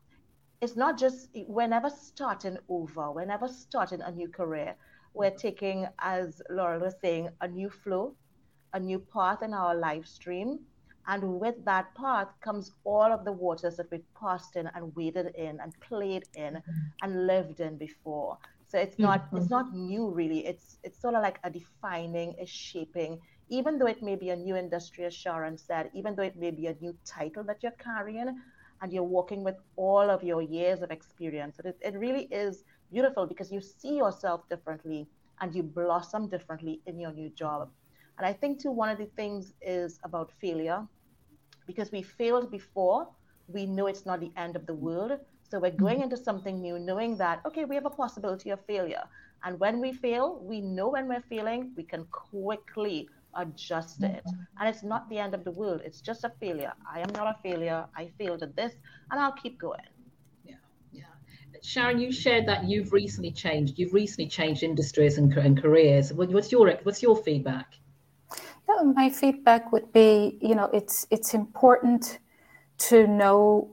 [0.62, 4.76] it's not just whenever starting over, we're never starting a new career,
[5.13, 8.15] we're taking, as Laurel was saying, a new flow,
[8.73, 10.60] a new path in our live stream
[11.07, 15.33] and with that path comes all of the waters that we've passed in and waded
[15.35, 16.71] in and played in mm-hmm.
[17.01, 18.37] and lived in before.
[18.67, 19.37] So it's not mm-hmm.
[19.37, 20.45] it's not new really.
[20.45, 24.35] It's it's sort of like a defining, a shaping, even though it may be a
[24.35, 27.79] new industry, as Sharon said, even though it may be a new title that you're
[27.83, 28.37] carrying
[28.81, 31.57] and you're working with all of your years of experience.
[31.63, 35.07] It, it really is beautiful because you see yourself differently
[35.39, 37.69] and you blossom differently in your new job.
[38.17, 40.85] And I think too, one of the things is about failure
[41.67, 43.08] because we failed before,
[43.47, 45.19] we know it's not the end of the world.
[45.49, 45.84] So we're mm-hmm.
[45.84, 49.03] going into something new, knowing that, okay, we have a possibility of failure.
[49.43, 54.23] And when we fail, we know when we're failing, we can quickly adjust it.
[54.25, 54.60] Mm-hmm.
[54.60, 56.73] And it's not the end of the world, it's just a failure.
[56.91, 57.86] I am not a failure.
[57.95, 58.73] I failed at this,
[59.12, 59.80] and I'll keep going.
[60.43, 60.56] Yeah,
[60.91, 61.03] yeah.
[61.62, 63.77] Sharon, you shared that you've recently changed.
[63.77, 66.12] You've recently changed industries and, and careers.
[66.12, 67.75] What's your what's your feedback?
[68.93, 72.19] My feedback would be, you know, it's it's important
[72.89, 73.69] to know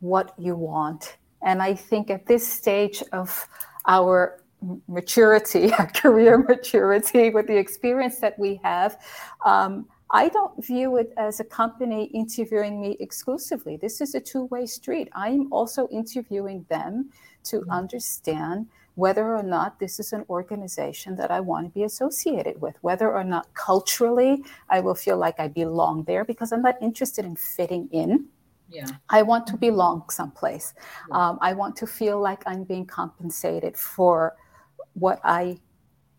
[0.00, 1.16] what you want.
[1.42, 3.48] And I think at this stage of
[3.86, 4.42] our
[4.88, 9.00] maturity, our career maturity, with the experience that we have,
[9.44, 13.76] um, I don't view it as a company interviewing me exclusively.
[13.76, 15.08] This is a two way street.
[15.12, 17.10] I'm also interviewing them
[17.44, 17.70] to mm-hmm.
[17.70, 18.66] understand
[18.98, 23.08] whether or not this is an organization that I want to be associated with, whether
[23.12, 27.36] or not culturally I will feel like I belong there because I'm not interested in
[27.36, 28.26] fitting in.
[28.68, 28.88] Yeah.
[29.08, 30.74] I want to belong someplace.
[31.08, 31.16] Yeah.
[31.16, 34.34] Um, I want to feel like I'm being compensated for
[34.94, 35.58] what I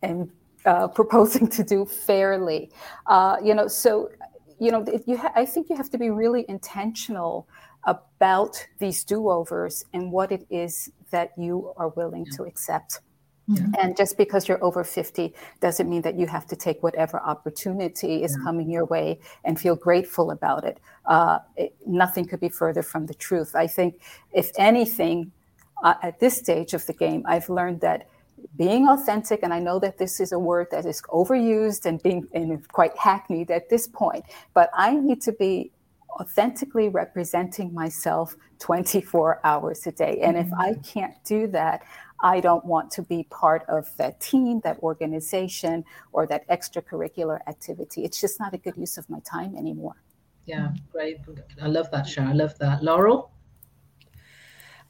[0.01, 0.31] am
[0.65, 2.71] uh, proposing to do fairly.
[3.07, 4.09] Uh, you know, so
[4.57, 7.47] you know, you ha- I think you have to be really intentional
[7.85, 12.99] about these do-overs and what it is that you are willing to accept.
[13.47, 13.65] Yeah.
[13.79, 18.23] And just because you're over 50 doesn't mean that you have to take whatever opportunity
[18.23, 18.43] is yeah.
[18.43, 20.79] coming your way and feel grateful about it.
[21.05, 21.73] Uh, it.
[21.87, 23.55] Nothing could be further from the truth.
[23.55, 24.01] I think,
[24.33, 25.31] if anything,
[25.83, 28.07] uh, at this stage of the game, I've learned that
[28.55, 32.27] being authentic, and I know that this is a word that is overused and being
[32.33, 35.71] and quite hackneyed at this point, but I need to be
[36.19, 40.19] authentically representing myself 24 hours a day.
[40.21, 40.81] And if I mm-hmm.
[40.81, 41.83] can't do that,
[42.21, 48.03] I don't want to be part of that team, that organization, or that extracurricular activity.
[48.03, 49.95] It's just not a good use of my time anymore.
[50.45, 51.19] Yeah, great.
[51.61, 52.31] I love that, Sharon.
[52.31, 52.83] I love that.
[52.83, 53.31] Laurel?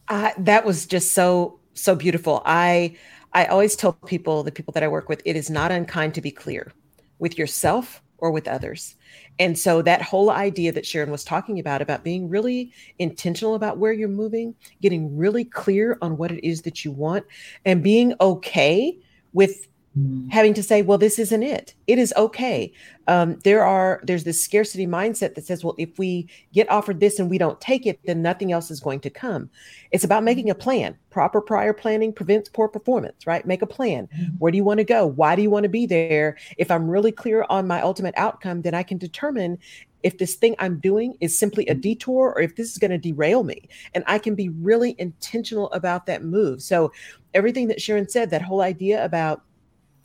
[0.08, 2.41] Uh, that was just so, so beautiful.
[2.45, 2.97] I,
[3.34, 6.21] I always tell people, the people that I work with, it is not unkind to
[6.21, 6.71] be clear
[7.19, 8.95] with yourself or with others.
[9.39, 13.77] And so that whole idea that Sharon was talking about, about being really intentional about
[13.77, 17.25] where you're moving, getting really clear on what it is that you want,
[17.63, 18.97] and being okay
[19.32, 20.32] with Mm.
[20.32, 22.71] having to say well this isn't it it is okay
[23.08, 27.17] um, there are there's this scarcity mindset that says well if we get offered this
[27.17, 29.49] and we don't take it then nothing else is going to come
[29.89, 34.08] it's about making a plan proper prior planning prevents poor performance right make a plan
[34.15, 34.36] mm-hmm.
[34.38, 36.88] where do you want to go why do you want to be there if i'm
[36.88, 39.58] really clear on my ultimate outcome then i can determine
[40.02, 42.97] if this thing I'm doing is simply a detour or if this is going to
[42.97, 43.67] derail me.
[43.93, 46.62] And I can be really intentional about that move.
[46.62, 46.93] So,
[47.34, 49.41] everything that Sharon said, that whole idea about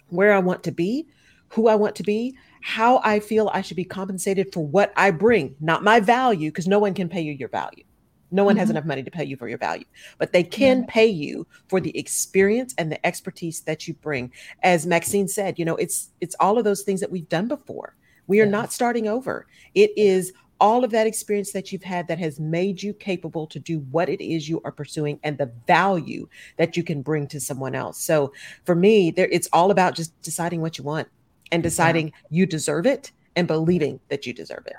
[0.09, 1.07] where I want to be,
[1.49, 5.11] who I want to be, how I feel I should be compensated for what I
[5.11, 7.85] bring, not my value, because no one can pay you your value.
[8.31, 8.61] No one mm-hmm.
[8.61, 9.85] has enough money to pay you for your value,
[10.19, 10.89] but they can mm-hmm.
[10.89, 14.33] pay you for the experience and the expertise that you bring.
[14.63, 17.95] As Maxine said, you know, it's it's all of those things that we've done before.
[18.27, 19.47] We are not starting over.
[19.75, 20.33] It is
[20.65, 24.09] all of that experience that you've had that has made you capable to do what
[24.09, 28.01] it is you are pursuing and the value that you can bring to someone else.
[28.01, 28.33] So
[28.65, 31.07] for me, there it's all about just deciding what you want
[31.53, 34.77] and deciding you deserve it and believing that you deserve it.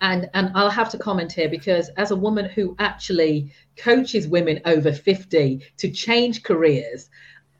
[0.00, 4.60] And and I'll have to comment here because as a woman who actually coaches women
[4.66, 7.10] over 50 to change careers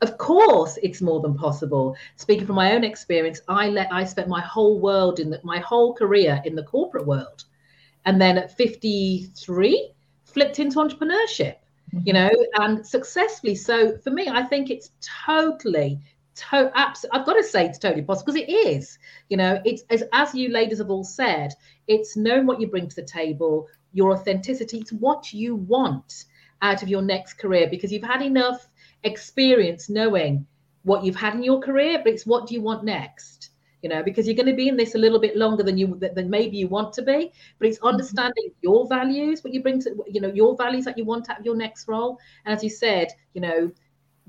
[0.03, 4.29] of course it's more than possible speaking from my own experience i let i spent
[4.29, 7.45] my whole world in the, my whole career in the corporate world
[8.05, 9.93] and then at 53
[10.25, 11.57] flipped into entrepreneurship
[11.95, 12.01] mm-hmm.
[12.05, 14.91] you know and successfully so for me i think it's
[15.25, 16.01] totally
[16.35, 18.99] to- abs- I've got to say it's totally possible because it is.
[19.29, 21.53] You know, it's as, as you ladies have all said,
[21.89, 24.79] it's knowing what you bring to the table, your authenticity.
[24.79, 26.25] It's what you want
[26.63, 28.69] out of your next career because you've had enough
[29.05, 30.47] experience knowing
[30.85, 33.51] what you've had in your career, but it's what do you want next?
[33.83, 35.99] You know, because you're going to be in this a little bit longer than you
[35.99, 37.33] than maybe you want to be.
[37.59, 37.89] But it's mm-hmm.
[37.89, 38.63] understanding mm-hmm.
[38.63, 41.45] your values, what you bring to you know your values that you want out of
[41.45, 42.19] your next role.
[42.45, 43.73] And as you said, you know,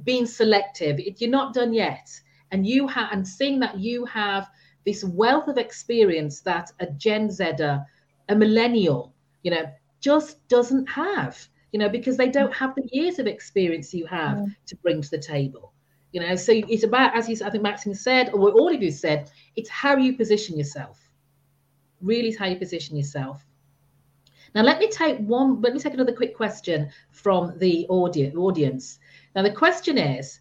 [0.04, 1.00] being selective.
[1.00, 2.10] If you're not done yet,
[2.52, 4.50] and you have and seeing that you have
[4.86, 7.86] this wealth of experience that a Gen Zer,
[8.30, 11.48] a millennial, you know, just doesn't have.
[11.74, 14.56] You know, because they don't have the years of experience you have mm.
[14.68, 15.74] to bring to the table.
[16.14, 18.82] You know, so it's about, as you, I think Maxine said, or what all of
[18.82, 21.00] you said, it's how you position yourself.
[22.02, 23.44] Really, is how you position yourself.
[24.54, 25.62] Now, let me take one.
[25.62, 29.00] Let me take another quick question from the audience.
[29.36, 30.40] Now, the question is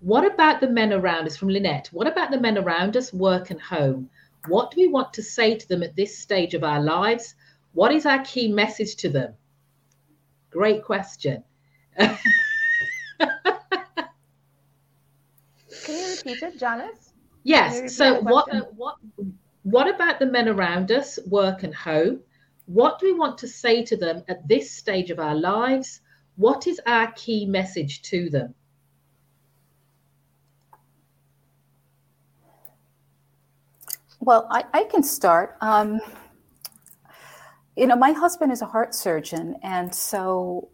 [0.00, 1.88] what about the men around us from Lynette?
[1.90, 4.10] What about the men around us, work and home?
[4.48, 7.34] What do we want to say to them at this stage of our lives?
[7.72, 9.34] What is our key message to them?
[10.50, 11.44] Great question.
[11.98, 12.16] Can
[15.88, 17.12] you repeat it, Janice?
[17.44, 17.94] Yes.
[17.94, 18.96] So what uh, what
[19.62, 22.20] what about the men around us, work and home?
[22.66, 26.00] What do we want to say to them at this stage of our lives?
[26.36, 28.54] What is our key message to them?
[34.20, 35.56] Well, I, I can start.
[35.60, 36.00] Um,
[37.76, 40.68] you know, my husband is a heart surgeon, and so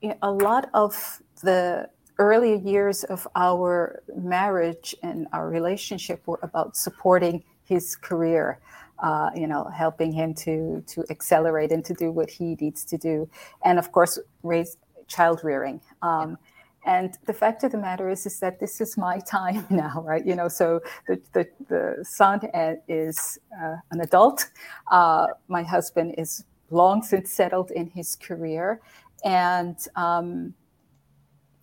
[0.00, 6.38] you know, a lot of the early years of our marriage and our relationship were
[6.42, 8.58] about supporting his career
[8.98, 12.96] uh, you know, helping him to to accelerate and to do what he needs to
[12.96, 13.28] do,
[13.64, 15.80] and of course, raise child rearing.
[16.02, 16.38] Um,
[16.86, 20.24] and the fact of the matter is, is that this is my time now, right?
[20.24, 22.40] You know, so the the, the son
[22.88, 24.48] is uh, an adult.
[24.90, 28.80] Uh, my husband is long since settled in his career,
[29.24, 30.54] and um,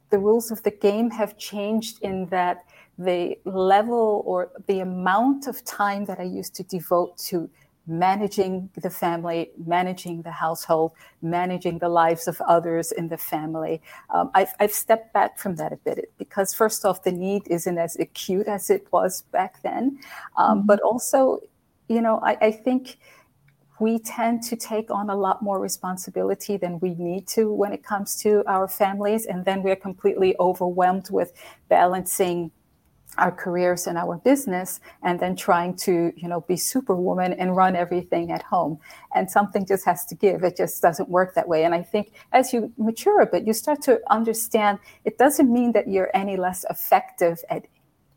[0.10, 2.66] the rules of the game have changed in that
[3.00, 7.50] the level or the amount of time that I used to devote to
[7.86, 13.82] managing the family, managing the household, managing the lives of others in the family.
[14.10, 17.78] Um, I've, I've, stepped back from that a bit because, first off, the need isn't
[17.78, 20.00] as acute as it was back then.
[20.38, 20.68] Um, mm-hmm.
[20.68, 21.42] But also,
[21.90, 22.98] you know, I, I, think
[23.80, 27.84] we tend to take on a lot more responsibility than we need to when it
[27.84, 29.26] comes to our families.
[29.26, 31.34] And then we're completely overwhelmed with
[31.68, 32.52] balancing
[33.18, 37.76] our careers and our business and then trying to you know be superwoman and run
[37.76, 38.80] everything at home.
[39.16, 40.44] And something just has to give.
[40.44, 41.64] It just doesn't work that way.
[41.66, 45.72] And i think as you mature a bit you start to understand it doesn't mean
[45.74, 47.68] that you're any less effective at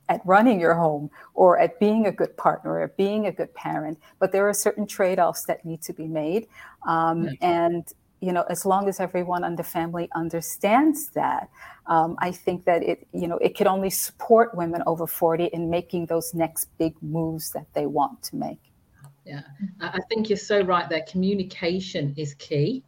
[0.08, 3.98] at running your home or at being a good partner or being a good parent
[4.20, 6.46] but there are certain trade-offs that need to be made.
[6.86, 7.84] Um, and
[8.20, 11.48] you know, as long as everyone in the family understands that,
[11.86, 15.70] um, I think that it, you know, it could only support women over 40 in
[15.70, 18.72] making those next big moves that they want to make.
[19.24, 19.42] Yeah,
[19.80, 21.02] I think you're so right there.
[21.08, 22.84] Communication is key.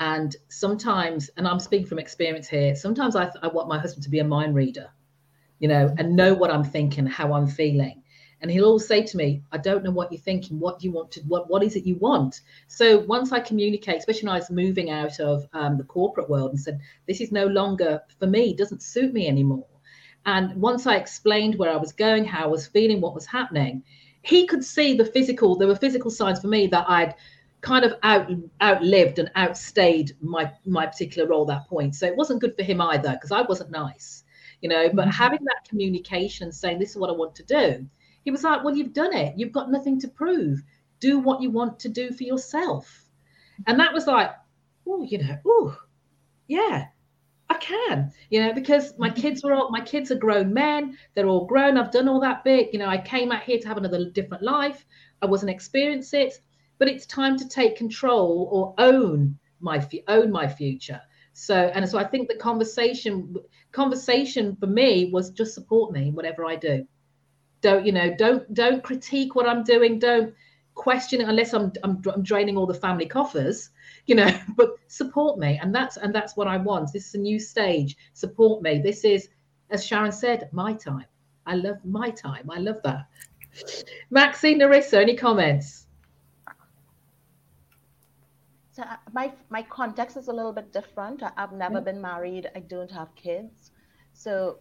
[0.00, 4.10] And sometimes, and I'm speaking from experience here, sometimes I, I want my husband to
[4.10, 4.88] be a mind reader,
[5.60, 8.02] you know, and know what I'm thinking, how I'm feeling
[8.40, 10.92] and he'll always say to me i don't know what you're thinking what do you
[10.92, 12.40] want to what what is it you want?
[12.68, 16.50] So once i communicate especially when i was moving out of um, the corporate world
[16.50, 19.66] and said this is no longer for me doesn't suit me anymore.
[20.26, 23.82] And once i explained where i was going how i was feeling what was happening
[24.22, 27.14] he could see the physical there were physical signs for me that i'd
[27.60, 28.30] kind of out
[28.62, 31.94] outlived and outstayed my my particular role at that point.
[31.94, 34.24] So it wasn't good for him either because i wasn't nice
[34.64, 34.88] you know?
[34.88, 35.10] But mm-hmm.
[35.10, 37.86] having that communication saying this is what i want to do
[38.24, 39.34] he was like, Well, you've done it.
[39.36, 40.62] You've got nothing to prove.
[41.00, 43.04] Do what you want to do for yourself.
[43.66, 44.30] And that was like,
[44.86, 45.78] oh, you know, oh,
[46.46, 46.86] yeah,
[47.48, 49.20] I can, you know, because my mm-hmm.
[49.20, 50.96] kids were all my kids are grown men.
[51.14, 51.76] They're all grown.
[51.76, 52.72] I've done all that bit.
[52.72, 54.84] You know, I came out here to have another different life.
[55.22, 56.34] I wasn't experience it,
[56.78, 61.00] but it's time to take control or own my own my future.
[61.32, 63.36] So and so I think the conversation
[63.72, 66.86] conversation for me was just support me whatever I do.
[67.64, 68.14] Don't you know?
[68.14, 69.98] Don't don't critique what I'm doing.
[69.98, 70.34] Don't
[70.74, 73.70] question it unless I'm, I'm I'm draining all the family coffers
[74.06, 75.58] you know but support me.
[75.62, 76.92] And that's and that's what i want.
[76.92, 77.96] This is a new stage.
[78.12, 78.78] Support me.
[78.78, 79.28] This is
[79.70, 81.06] as sharon said my time.
[81.46, 82.50] I love my time.
[82.50, 83.06] I love that.
[84.10, 85.86] Maxine narissa any comments?
[88.72, 91.22] So uh, my my context is a little bit different.
[91.36, 92.50] I've never been married.
[92.56, 93.70] I don't have kids.
[94.12, 94.58] So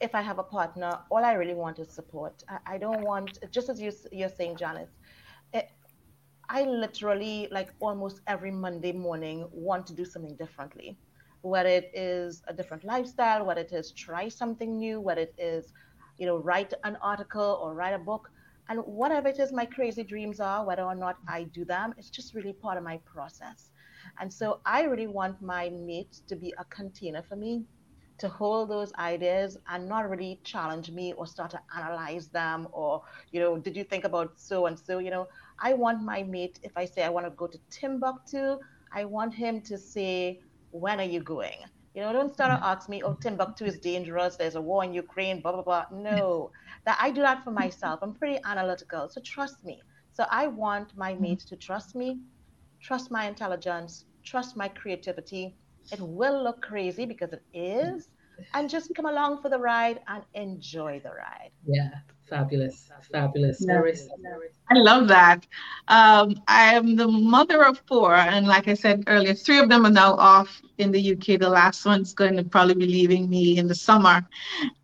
[0.00, 2.42] if I have a partner, all I really want is support.
[2.48, 4.90] I, I don't want, just as you, you're saying, Janice,
[5.52, 5.62] eh,
[6.48, 10.98] I literally, like almost every Monday morning, want to do something differently.
[11.42, 15.72] Whether it is a different lifestyle, whether it is try something new, whether it is,
[16.18, 18.30] you know, write an article or write a book,
[18.68, 22.08] and whatever it is my crazy dreams are, whether or not I do them, it's
[22.08, 23.70] just really part of my process.
[24.20, 27.64] And so I really want my mate to be a container for me
[28.18, 33.02] to hold those ideas and not really challenge me or start to analyze them or
[33.32, 35.26] you know did you think about so and so you know
[35.58, 38.58] I want my mate, if I say I want to go to Timbuktu,
[38.92, 40.40] I want him to say,
[40.70, 41.58] when are you going?
[41.94, 42.64] You know, don't start to mm-hmm.
[42.64, 44.36] ask me, oh, Timbuktu is dangerous.
[44.36, 45.86] There's a war in Ukraine, blah, blah, blah.
[45.92, 46.50] No,
[46.84, 48.00] that I do that for myself.
[48.02, 49.08] I'm pretty analytical.
[49.08, 49.80] So trust me.
[50.12, 51.22] So I want my mm-hmm.
[51.22, 52.18] mate to trust me,
[52.80, 55.54] trust my intelligence, trust my creativity.
[55.92, 58.08] It will look crazy because it is.
[58.52, 61.50] And just come along for the ride and enjoy the ride.
[61.64, 61.90] Yeah.
[62.28, 63.60] Fabulous, fabulous.
[63.60, 63.82] Yeah.
[64.70, 65.46] I love that.
[65.88, 69.84] Um, I am the mother of four, and like I said earlier, three of them
[69.84, 71.38] are now off in the UK.
[71.38, 74.26] The last one's going to probably be leaving me in the summer,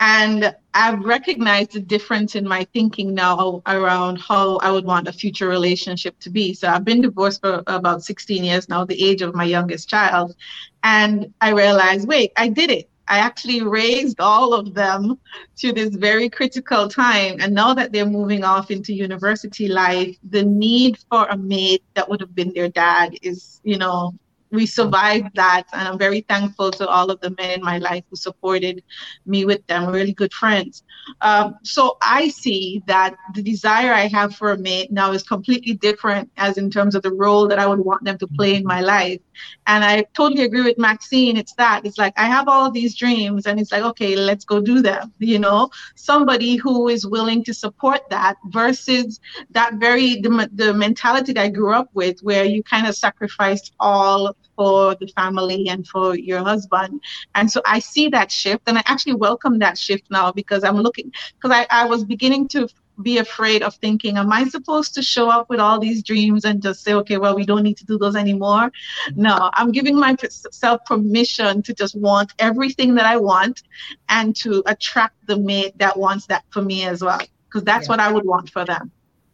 [0.01, 5.13] and I've recognized the difference in my thinking now around how I would want a
[5.13, 6.53] future relationship to be.
[6.53, 10.37] So I've been divorced for about 16 years now, the age of my youngest child,
[10.83, 12.89] and I realized, wait, I did it.
[13.09, 15.19] I actually raised all of them
[15.57, 17.39] to this very critical time.
[17.41, 22.09] And now that they're moving off into university life, the need for a mate that
[22.09, 24.15] would have been their dad is, you know,
[24.51, 28.05] we survived that and i'm very thankful to all of the men in my life
[28.11, 28.83] who supported
[29.27, 29.87] me with them.
[29.91, 30.83] Really good friends.
[31.21, 35.75] Um, so i see that the desire i have for a mate now is completely
[35.75, 38.65] different as in terms of the role that i would want them to play in
[38.65, 39.21] my life.
[39.67, 41.37] And i totally agree with maxine.
[41.37, 44.61] It's that it's like i have all these dreams and it's like okay let's go
[44.61, 45.71] do them you know?
[45.95, 49.21] Somebody who is willing to support that versus
[49.51, 53.73] that very the, the mentality that i grew up with where you kind of sacrificed
[53.81, 57.01] all for the family and for your husband.
[57.35, 60.77] And so I see that shift and I actually welcome that shift now because I'm
[60.77, 62.69] looking, because I, I was beginning to
[63.01, 66.61] be afraid of thinking, am I supposed to show up with all these dreams and
[66.61, 68.71] just say, okay, well, we don't need to do those anymore?
[69.17, 73.63] No, I'm giving myself permission to just want everything that I want
[74.11, 77.93] and to attract the mate that wants that for me as well, because that's yeah.
[77.93, 78.91] what I would want for them.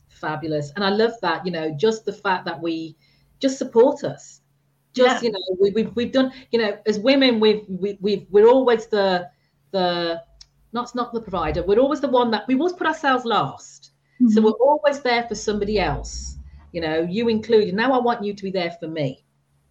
[0.09, 0.70] Fabulous.
[0.77, 2.95] And I love that, you know, just the fact that we
[3.41, 4.41] just support us
[4.97, 5.26] just yeah.
[5.28, 8.86] you know we, we've we've done you know as women we've we, we've we're always
[8.86, 9.28] the
[9.70, 10.22] the
[10.72, 13.92] not not the provider we're always the one that we always put ourselves last.
[14.20, 14.28] Mm-hmm.
[14.32, 16.36] so we're always there for somebody else
[16.72, 17.74] you know you included.
[17.74, 19.24] Now i want you to be there for me.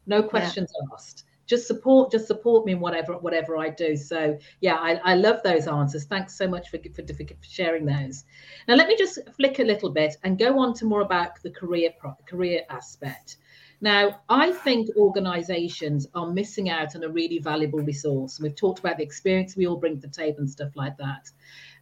[0.07, 0.88] No questions yeah.
[0.93, 1.26] asked.
[1.45, 3.95] Just support just support me in whatever whatever i do.
[3.95, 6.05] So yeah i, I love those answers.
[6.05, 8.23] Thanks so much for, for, for sharing those.
[8.67, 11.51] Now let me just flick a little bit and go on to more about the
[11.51, 11.91] career
[12.28, 13.38] career aspect
[13.82, 18.39] now, I think organizations are missing out on a really valuable resource.
[18.39, 21.30] We've talked about the experience we all bring to the table and stuff like that.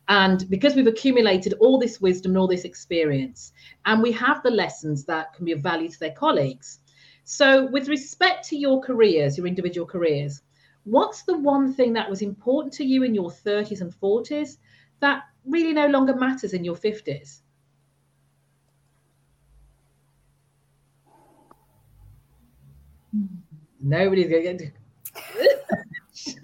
[0.08, 3.54] And because we've accumulated all this wisdom and all this experience,
[3.86, 6.80] and we have the lessons that can be of value to their colleagues.
[7.24, 10.42] So, with respect to your careers, your individual careers,
[10.84, 14.58] what's the one thing that was important to you in your 30s and 40s
[15.00, 17.43] that really no longer matters in your 50s?
[23.84, 24.72] Nobody's gonna get.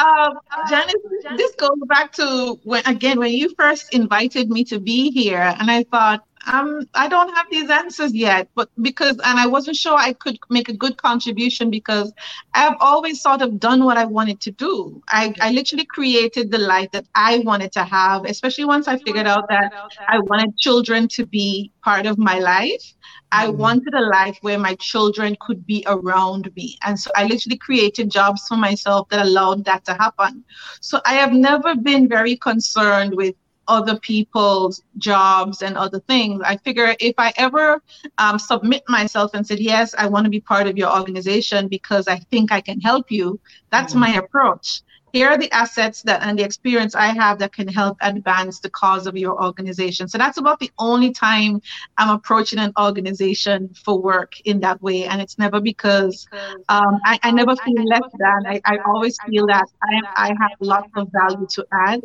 [0.00, 0.38] um,
[0.68, 0.94] Janice,
[1.36, 5.70] this goes back to when again when you first invited me to be here, and
[5.70, 9.96] I thought um, I don't have these answers yet, but because, and I wasn't sure
[9.96, 12.12] I could make a good contribution because
[12.54, 15.02] I've always sort of done what I wanted to do.
[15.08, 19.26] I, I literally created the life that I wanted to have, especially once I figured
[19.26, 19.72] out that
[20.08, 22.94] I wanted children to be part of my life.
[23.32, 23.58] I mm-hmm.
[23.58, 26.78] wanted a life where my children could be around me.
[26.84, 30.44] And so I literally created jobs for myself that allowed that to happen.
[30.80, 33.34] So I have never been very concerned with
[33.68, 36.40] other people's jobs and other things.
[36.44, 37.82] I figure if I ever
[38.18, 42.08] um, submit myself and said, yes, I want to be part of your organization because
[42.08, 43.38] I think I can help you,
[43.70, 44.00] that's mm-hmm.
[44.00, 44.82] my approach
[45.12, 48.70] here are the assets that and the experience I have that can help advance the
[48.70, 50.08] cause of your organization.
[50.08, 51.60] So that's about the only time
[51.96, 55.04] I'm approaching an organization for work in that way.
[55.04, 56.26] And it's never because
[56.68, 58.46] um, I, I, never feel less than.
[58.46, 62.02] I, I always feel that I, I have lots of value to add.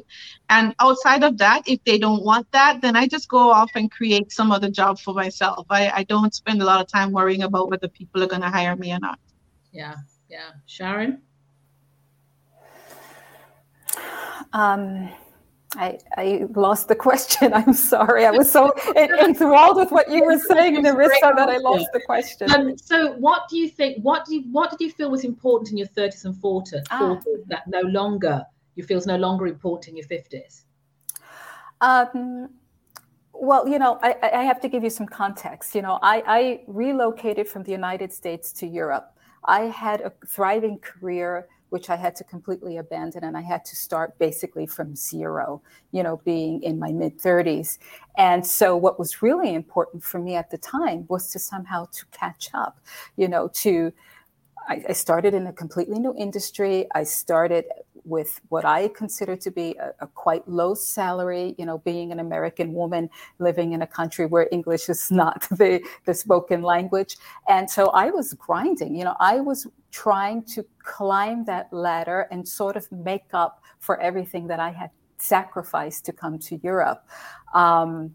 [0.49, 3.91] And outside of that, if they don't want that, then I just go off and
[3.91, 5.65] create some other job for myself.
[5.69, 8.49] I, I don't spend a lot of time worrying about whether people are going to
[8.49, 9.19] hire me or not.
[9.71, 9.95] Yeah,
[10.29, 10.51] yeah.
[10.65, 11.21] Sharon?
[14.55, 15.09] Um,
[15.75, 17.53] I, I lost the question.
[17.59, 18.25] I'm sorry.
[18.25, 22.49] I was so enthralled with what you were saying, Narissa, that I lost the question.
[22.51, 24.01] Um, so, what do you think?
[24.01, 27.19] What do you, what did you feel was important in your 30s and 40s, ah.
[27.47, 28.43] that no longer
[28.75, 30.63] you feel is no longer important in your 50s?
[31.81, 32.49] Um,
[33.33, 35.75] well, you know, I, I have to give you some context.
[35.75, 39.11] You know, I, I relocated from the United States to Europe.
[39.43, 43.25] I had a thriving career which I had to completely abandon.
[43.25, 45.61] And I had to start basically from zero,
[45.91, 47.79] you know, being in my mid 30s.
[48.17, 52.05] And so what was really important for me at the time was to somehow to
[52.11, 52.79] catch up,
[53.17, 53.91] you know, to
[54.69, 56.87] I, I started in a completely new industry.
[56.95, 57.65] I started
[58.05, 62.19] with what I consider to be a, a, quite low salary, you know, being an
[62.19, 67.17] American woman living in a country where English is not the, the spoken language.
[67.47, 72.47] And so I was grinding, you know, I was trying to climb that ladder and
[72.47, 77.07] sort of make up for everything that I had sacrificed to come to Europe.
[77.53, 78.13] Um,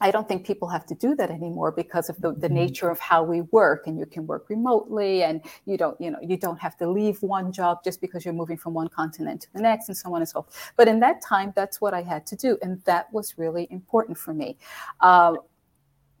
[0.00, 2.54] I don't think people have to do that anymore because of the, the mm-hmm.
[2.54, 6.18] nature of how we work and you can work remotely and you don't, you know,
[6.20, 9.52] you don't have to leave one job just because you're moving from one continent to
[9.52, 10.72] the next and so on and so forth.
[10.76, 12.58] But in that time, that's what I had to do.
[12.62, 14.56] And that was really important for me.
[15.00, 15.34] Uh,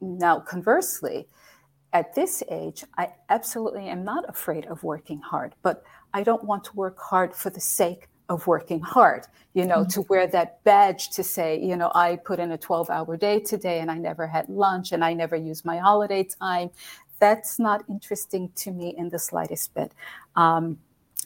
[0.00, 1.26] now, conversely,
[1.92, 6.64] at this age, I absolutely am not afraid of working hard, but I don't want
[6.64, 9.90] to work hard for the sake of working hard, you know, mm-hmm.
[9.90, 13.40] to wear that badge to say, you know, I put in a 12 hour day
[13.40, 16.70] today and I never had lunch and I never used my holiday time.
[17.20, 19.92] That's not interesting to me in the slightest bit.
[20.34, 20.78] Um,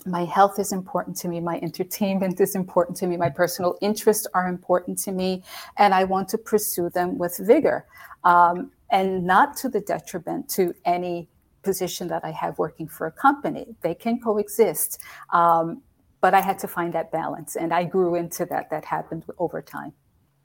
[0.05, 1.41] my health is important to me.
[1.41, 3.17] My entertainment is important to me.
[3.17, 5.43] My personal interests are important to me.
[5.79, 7.87] And I want to pursue them with vigor
[8.25, 11.29] um, and not to the detriment to any
[11.63, 13.75] position that I have working for a company.
[13.81, 15.01] They can coexist.
[15.31, 15.83] Um,
[16.21, 18.71] but I had to find that balance, and I grew into that.
[18.71, 19.93] That happened over time.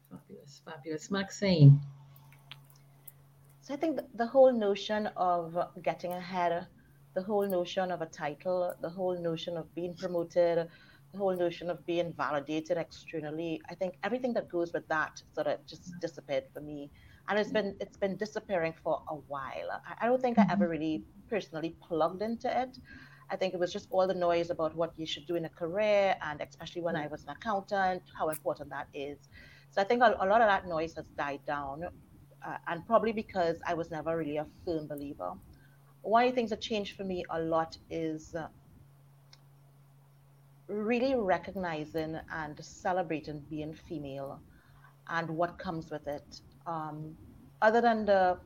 [0.10, 1.80] Fabulous, fabulous, Maxine.
[3.62, 6.68] So I think the whole notion of getting ahead,
[7.14, 10.68] the whole notion of a title, the whole notion of being promoted,
[11.12, 15.48] the whole notion of being validated externally, I think everything that goes with that sort
[15.48, 16.90] of just disappeared for me.
[17.28, 19.70] And it's been it's been disappearing for a while.
[19.86, 22.78] I, I don't think I ever really personally plugged into it.
[23.32, 25.50] I think it was just all the noise about what you should do in a
[25.50, 29.18] career, and especially when I was an accountant, how important that is.
[29.72, 31.86] So I think a, a lot of that noise has died down,
[32.46, 35.32] uh, and probably because I was never really a firm believer.
[36.02, 38.48] One of the things that changed for me a lot is uh,
[40.68, 44.42] really recognizing and celebrating being female
[45.08, 46.42] and what comes with it.
[46.68, 47.16] Um,
[47.62, 48.40] other than the,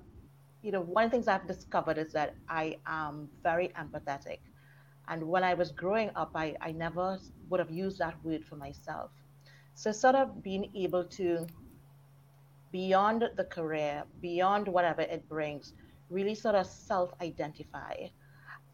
[0.61, 4.39] you know, one of the things I've discovered is that I am very empathetic.
[5.07, 8.55] And when I was growing up, I, I never would have used that word for
[8.55, 9.11] myself.
[9.75, 11.45] So, sort of being able to,
[12.71, 15.73] beyond the career, beyond whatever it brings,
[16.09, 18.07] really sort of self identify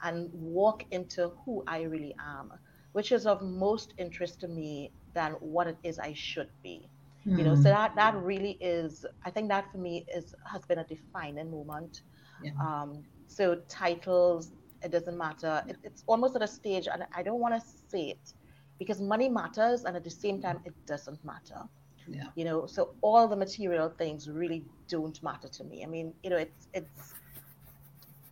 [0.03, 2.53] and walk into who I really am,
[2.93, 6.87] which is of most interest to me than what it is I should be.
[7.27, 7.37] Mm.
[7.37, 7.75] You know, so hmm.
[7.75, 12.01] that that really is, I think that for me is has been a defining moment.
[12.43, 12.51] Yeah.
[12.59, 14.51] Um, so titles,
[14.83, 15.63] it doesn't matter.
[15.67, 18.33] It, it's almost at a stage, and I don't want to say it
[18.79, 21.61] because money matters, and at the same time, it doesn't matter.
[22.07, 22.25] Yeah.
[22.35, 25.83] You know, so all the material things really don't matter to me.
[25.83, 27.13] I mean, you know, it's it's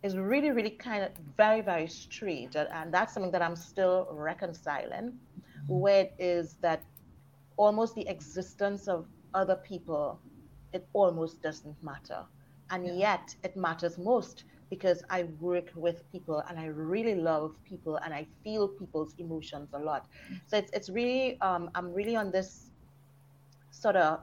[0.02, 4.08] it's really, really kind of very, very straight, and, and that's something that I'm still
[4.10, 5.12] reconciling.
[5.12, 5.78] Mm-hmm.
[5.78, 6.82] Where it is that
[7.56, 10.18] almost the existence of other people
[10.72, 12.24] it almost doesn't matter.
[12.70, 12.92] And yeah.
[12.92, 18.14] yet it matters most because I work with people and I really love people and
[18.14, 20.06] I feel people's emotions a lot.
[20.46, 22.70] So it's, it's really, um, I'm really on this
[23.70, 24.20] sort of,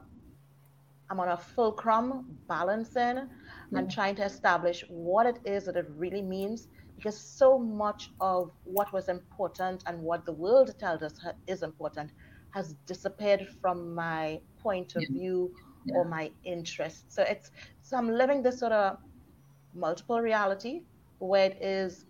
[1.09, 3.25] I'm on a fulcrum balancing yeah.
[3.73, 8.51] and trying to establish what it is that it really means because so much of
[8.63, 11.13] what was important and what the world tells us
[11.45, 12.11] is important
[12.51, 15.53] has disappeared from my point of view
[15.85, 15.95] yeah.
[15.95, 17.11] or my interest.
[17.11, 18.97] So it's so I'm living this sort of
[19.77, 20.81] multiple reality
[21.19, 22.05] where it is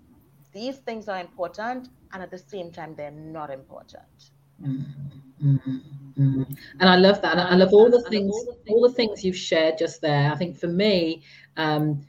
[0.53, 4.31] these things are important and at the same time they're not important.
[4.61, 5.55] Mm-hmm.
[6.17, 6.43] Mm-hmm.
[6.79, 7.33] And I love that.
[7.37, 8.33] And I love all the things,
[8.69, 10.31] all the things you've shared just there.
[10.31, 11.23] I think for me,
[11.57, 12.01] um,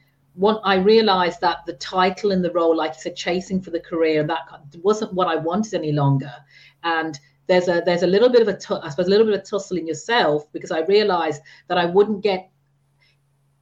[0.63, 4.23] I realized that the title and the role, like you said, chasing for the career,
[4.23, 4.47] that
[4.81, 6.33] wasn't what I wanted any longer.
[6.83, 9.35] And there's a there's a little bit of a t- I suppose a little bit
[9.35, 12.49] of tussle in yourself because I realized that I wouldn't get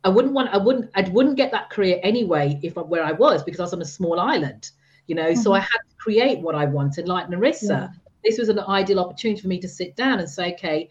[0.08, 3.44] I wouldn't want I wouldn't I wouldn't get that career anyway if where I was
[3.44, 4.72] because I was on a small island,
[5.08, 5.32] you know.
[5.32, 5.42] Mm-hmm.
[5.42, 7.10] So I had to create what I wanted.
[7.10, 7.88] Like Narissa, yeah.
[8.24, 10.90] this was an ideal opportunity for me to sit down and say, okay,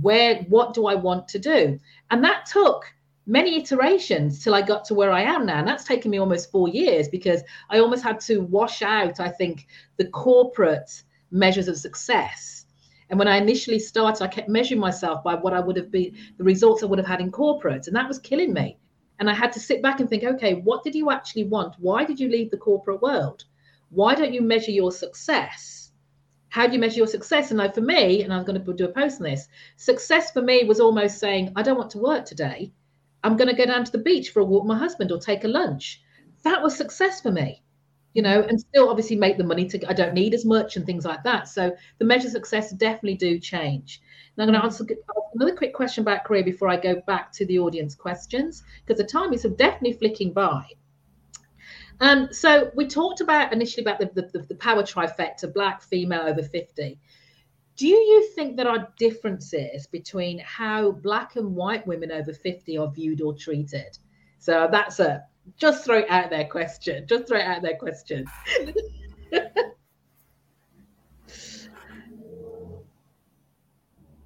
[0.00, 1.78] where what do I want to do?
[2.10, 2.92] And that took
[3.24, 5.60] many iterations till I got to where I am now.
[5.60, 9.28] And that's taken me almost four years because I almost had to wash out, I
[9.28, 12.65] think, the corporate measures of success.
[13.08, 16.16] And when I initially started, I kept measuring myself by what I would have been,
[16.38, 17.86] the results I would have had in corporate.
[17.86, 18.78] And that was killing me.
[19.18, 21.76] And I had to sit back and think, okay, what did you actually want?
[21.78, 23.44] Why did you leave the corporate world?
[23.90, 25.92] Why don't you measure your success?
[26.48, 27.50] How do you measure your success?
[27.50, 30.42] And like for me, and I'm going to do a post on this, success for
[30.42, 32.72] me was almost saying, I don't want to work today.
[33.22, 35.18] I'm going to go down to the beach for a walk with my husband or
[35.18, 36.02] take a lunch.
[36.42, 37.62] That was success for me,
[38.16, 40.86] you know, and still obviously make the money to, I don't need as much and
[40.86, 41.48] things like that.
[41.48, 44.00] So the measures of success definitely do change.
[44.36, 44.86] Now I'm going to answer
[45.34, 49.06] another quick question about career before I go back to the audience questions because the
[49.06, 50.64] time is definitely flicking by.
[52.00, 56.42] Um, so we talked about initially about the, the, the power trifecta, black, female, over
[56.42, 56.98] 50
[57.76, 62.90] do you think there are differences between how black and white women over 50 are
[62.90, 63.98] viewed or treated?
[64.38, 67.06] So that's a just throw it out there question.
[67.06, 68.26] Just throw it out there question.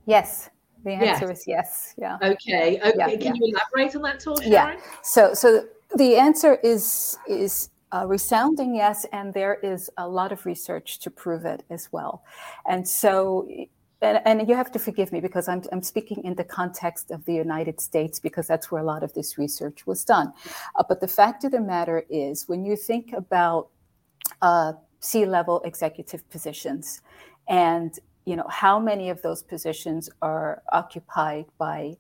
[0.07, 0.51] yes.
[0.85, 1.39] The answer yes.
[1.41, 1.95] is yes.
[1.99, 2.17] Yeah.
[2.23, 2.81] Okay.
[2.81, 2.93] Okay.
[2.97, 3.33] Yeah, Can yeah.
[3.35, 4.51] you elaborate on that, Sharon?
[4.51, 4.77] Yeah.
[5.03, 5.67] So so
[5.97, 11.11] the answer is is a resounding yes, and there is a lot of research to
[11.11, 12.23] prove it as well.
[12.69, 13.49] And so,
[14.03, 17.25] and, and, you have to forgive me because I'm, I'm speaking in the context of
[17.25, 20.33] the United States because that's where a lot of this research was done.
[20.77, 23.69] Uh, but the fact of the matter is, when you think about
[24.43, 27.03] uh, C-level executive positions,
[27.49, 31.97] and you know how many of those positions are occupied by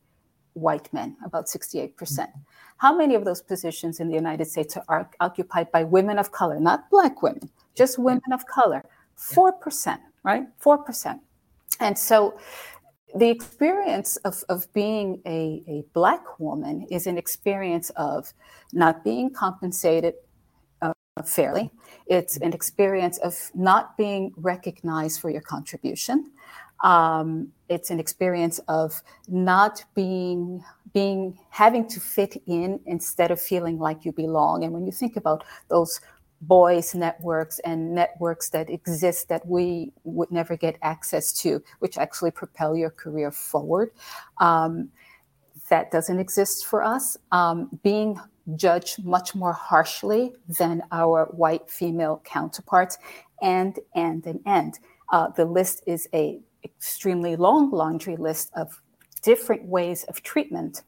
[0.55, 2.30] white men, about 68 percent.
[2.76, 6.59] How many of those positions in the United States are occupied by women of color,
[6.59, 8.82] not black women, just women of color?
[9.18, 10.44] 4%, right?
[10.62, 11.20] 4%.
[11.78, 12.38] And so
[13.14, 18.32] the experience of, of being a, a black woman is an experience of
[18.72, 20.14] not being compensated
[20.82, 20.92] uh,
[21.24, 21.70] fairly.
[22.06, 26.32] It's an experience of not being recognized for your contribution.
[26.82, 33.78] Um, it's an experience of not being being having to fit in instead of feeling
[33.78, 34.64] like you belong.
[34.64, 36.00] And when you think about those
[36.41, 42.30] boys networks and networks that exist that we would never get access to, which actually
[42.30, 43.91] propel your career forward.
[44.38, 44.91] Um,
[45.68, 47.16] that doesn't exist for us.
[47.30, 48.18] Um, being
[48.57, 52.99] judged much more harshly than our white female counterparts,
[53.43, 54.78] and and and and.
[55.12, 58.80] Uh, the list is a extremely long laundry list of
[59.22, 60.82] different ways of treatment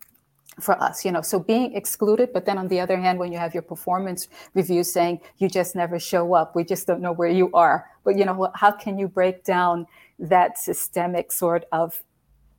[0.61, 1.23] for us you know.
[1.23, 4.85] So being excluded but then on the other hand when you have your performance review
[4.85, 7.87] saying you just never show up we just don't know where you are.
[8.05, 9.87] But you know how can you break down
[10.19, 12.03] that systemic sort of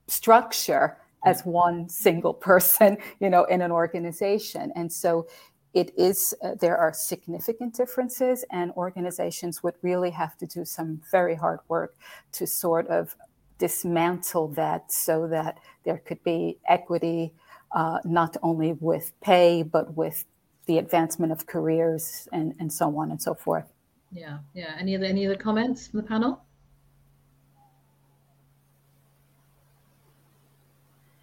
[0.07, 4.71] structure as one single person you know in an organization?
[4.75, 5.27] And so
[5.73, 11.01] it is uh, there are significant differences and organizations would really have to do some
[11.11, 11.95] very hard work
[12.33, 13.15] to sort of
[13.57, 17.33] dismantle that so that there could be equity
[17.73, 20.25] uh, not only with pay but with
[20.65, 23.65] the advancement of careers and, and so on and so forth
[24.11, 26.41] yeah yeah any other any other comments from the panel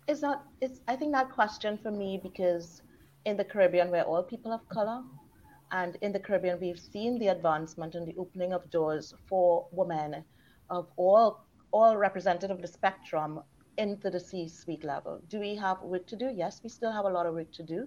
[0.09, 2.83] it's not it's i think that question for me because
[3.25, 5.03] in the Caribbean, we're all people of color.
[5.73, 10.25] And in the Caribbean, we've seen the advancement and the opening of doors for women
[10.69, 13.41] of all, all representative of the spectrum
[13.79, 15.21] into the C-suite level.
[15.29, 16.31] Do we have work to do?
[16.35, 17.87] Yes, we still have a lot of work to do,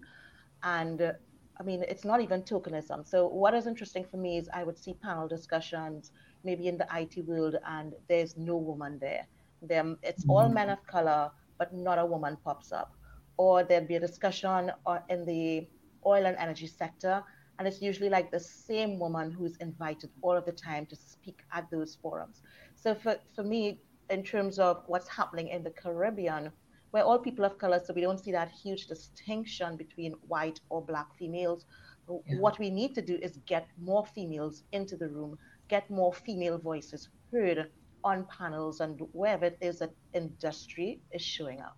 [0.64, 1.14] and uh,
[1.60, 3.08] I mean it's not even tokenism.
[3.08, 6.12] So what is interesting for me is I would see panel discussions
[6.44, 9.26] maybe in the IT world, and there's no woman there.
[9.62, 10.32] Them, it's mm-hmm.
[10.32, 12.94] all men of color, but not a woman pops up.
[13.38, 14.72] Or there'd be a discussion
[15.10, 15.68] in the
[16.06, 17.24] oil and energy sector,
[17.58, 21.40] and it's usually like the same woman who's invited all of the time to speak
[21.52, 22.42] at those forums.
[22.76, 23.80] So for, for me,
[24.10, 26.51] in terms of what's happening in the Caribbean,
[26.91, 30.82] we're all people of color, so we don't see that huge distinction between white or
[30.82, 31.66] black females.
[32.08, 32.38] Yeah.
[32.38, 35.38] What we need to do is get more females into the room,
[35.70, 37.70] get more female voices heard
[38.04, 41.78] on panels and wherever it is that industry is showing up.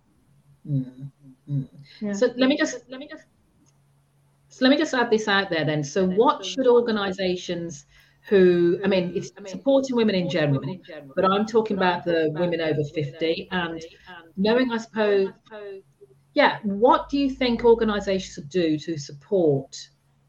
[0.68, 1.62] Mm-hmm.
[2.00, 2.12] Yeah.
[2.12, 3.24] So let me just let me just
[4.48, 5.84] so let me just add this out there then.
[5.84, 7.86] So what should organizations
[8.28, 10.78] who I mean it's supporting women in general,
[11.14, 13.82] but I'm talking about the women over 50 and
[14.36, 15.30] knowing I suppose
[16.34, 19.74] yeah, what do you think organizations should do to support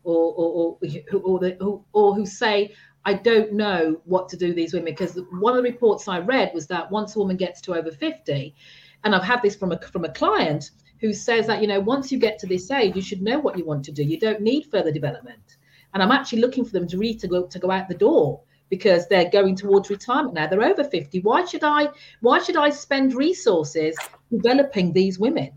[0.04, 0.78] or or
[1.12, 2.74] or, or, the, or, or who say
[3.04, 6.52] I don't know what to do these women because one of the reports I read
[6.54, 8.56] was that once a woman gets to over 50,
[9.04, 10.72] and I've had this from a from a client
[11.02, 13.58] who says that you know once you get to this age, you should know what
[13.58, 14.04] you want to do.
[14.04, 15.57] You don't need further development.
[15.98, 18.40] And I'm actually looking for them to read to go to go out the door
[18.70, 20.46] because they're going towards retirement now.
[20.46, 21.22] They're over 50.
[21.22, 21.90] Why should I
[22.22, 23.98] why should I spend resources
[24.32, 25.54] developing these women?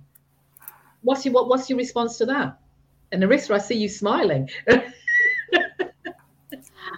[1.02, 2.58] What's your what, what's your response to that?
[3.12, 4.48] And Narissa, I see you smiling.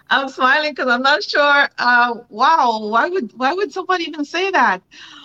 [0.09, 1.68] I'm smiling because I'm not sure.
[1.78, 4.82] Uh, wow, why would why would somebody even say that?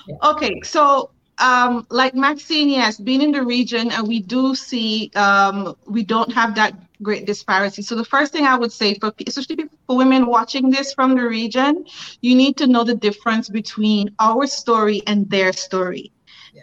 [0.08, 0.16] Yeah.
[0.24, 5.76] Okay, so um, like Maxine, yes, being in the region, and we do see um,
[5.86, 7.82] we don't have that great disparity.
[7.82, 11.24] So the first thing I would say for especially for women watching this from the
[11.24, 11.86] region,
[12.22, 16.12] you need to know the difference between our story and their story.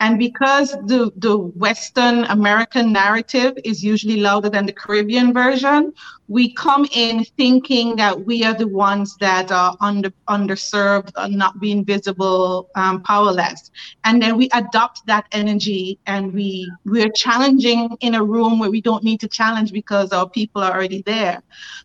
[0.01, 5.93] And because the, the Western American narrative is usually louder than the Caribbean version,
[6.29, 11.61] we come in thinking that we are the ones that are under underserved, are not
[11.61, 13.71] being visible, um, powerless,
[14.05, 18.81] and then we adopt that energy and we we're challenging in a room where we
[18.81, 21.43] don't need to challenge because our people are already there.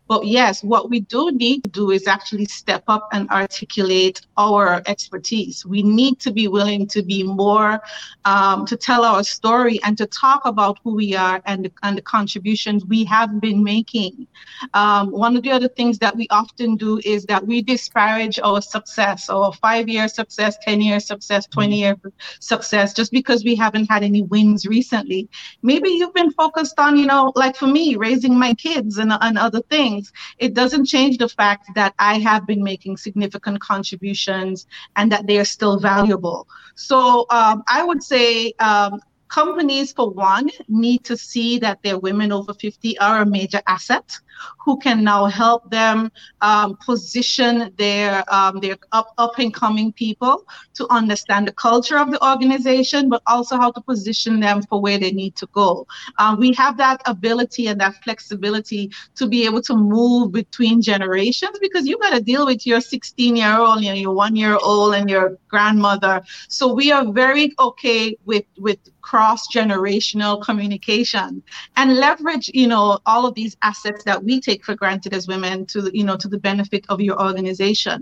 [0.08, 4.82] But yes, what we do need to do is actually step up and articulate our
[4.86, 5.66] expertise.
[5.66, 7.80] We need to be willing to be more
[8.24, 12.02] um, to tell our story and to talk about who we are and and the
[12.02, 14.26] contributions we have been making
[14.74, 18.60] um, one of the other things that we often do is that we disparage our
[18.60, 21.96] success, our five year success, 10 year success, 20 year
[22.40, 25.28] success, just because we haven't had any wins recently.
[25.62, 29.38] Maybe you've been focused on, you know, like for me, raising my kids and, and
[29.38, 30.12] other things.
[30.38, 35.38] It doesn't change the fact that I have been making significant contributions and that they
[35.38, 36.46] are still valuable.
[36.74, 42.30] So um, I would say um, companies, for one, need to see that their women
[42.30, 44.16] over 50 are a major asset
[44.58, 46.10] who can now help them
[46.40, 52.10] um, position their um, their up, up and coming people to understand the culture of
[52.10, 55.86] the organization, but also how to position them for where they need to go.
[56.18, 61.58] Um, we have that ability and that flexibility to be able to move between generations
[61.60, 64.56] because you got to deal with your 16 year old, you know, your one year
[64.62, 66.22] old, and your grandmother.
[66.48, 71.42] So we are very okay with with cross generational communication
[71.76, 75.26] and leverage, you know, all of these assets that we we take for granted as
[75.34, 77.96] women to you know to the benefit of your organization.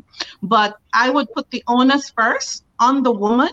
[0.55, 0.71] But
[1.05, 3.53] i would put the onus first on the woman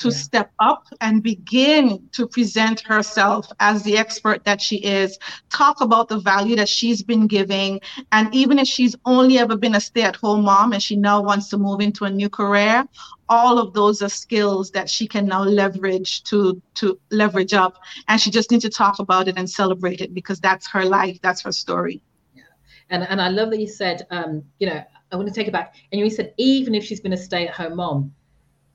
[0.00, 0.14] to yeah.
[0.14, 5.18] step up and begin to present herself as the expert that she is,
[5.50, 7.80] talk about the value that she's been giving.
[8.10, 11.22] And even if she's only ever been a stay at home mom and she now
[11.22, 12.84] wants to move into a new career,
[13.28, 17.76] all of those are skills that she can now leverage to to leverage up
[18.08, 21.16] and she just needs to talk about it and celebrate it because that's her life
[21.22, 22.02] that's her story
[22.34, 22.42] yeah.
[22.90, 24.82] and and i love that you said um you know
[25.12, 27.76] i want to take it back and you said even if she's been a stay-at-home
[27.76, 28.12] mom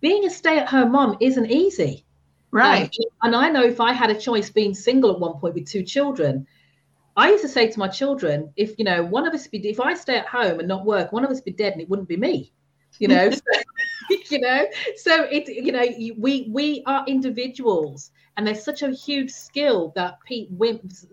[0.07, 2.05] being a stay-at-home mom isn't easy
[2.51, 5.55] right um, and i know if i had a choice being single at one point
[5.55, 6.45] with two children
[7.17, 9.79] I used to say to my children, if you know one of us be if
[9.79, 12.09] I stay at home and not work, one of us be dead and it wouldn't
[12.09, 12.51] be me
[12.99, 13.39] you know so,
[14.29, 15.85] you know so it you know
[16.17, 20.47] we we are individuals and there's such a huge skill that pe-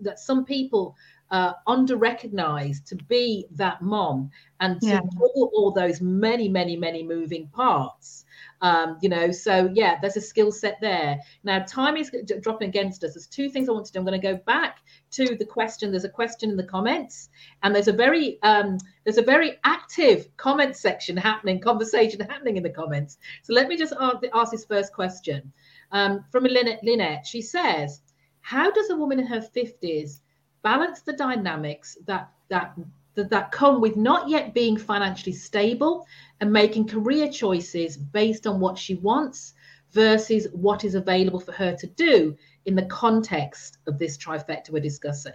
[0.01, 0.95] that some people
[1.31, 4.29] uh, under recognized to be that mom
[4.59, 4.99] and to yeah.
[5.17, 8.25] pull all those many, many, many moving parts.
[8.63, 11.19] Um, you know, so yeah, there's a skill set there.
[11.43, 12.09] Now, time is
[12.39, 13.13] dropping against us.
[13.13, 13.99] There's two things I want to do.
[13.99, 14.79] I'm going to go back
[15.11, 15.91] to the question.
[15.91, 17.27] There's a question in the comments,
[17.61, 22.63] and there's a very um, there's a very active comment section happening, conversation happening in
[22.63, 23.17] the comments.
[23.41, 25.51] So let me just ask, this first question
[25.91, 27.27] um, from Lynette, Lynette.
[27.27, 27.99] She says,
[28.39, 30.21] "How does a woman in her 50s
[30.61, 32.77] balance the dynamics that that
[33.15, 36.05] that, that come with not yet being financially stable
[36.39, 39.53] and making career choices based on what she wants
[39.91, 42.35] versus what is available for her to do
[42.65, 45.33] in the context of this trifecta we're discussing.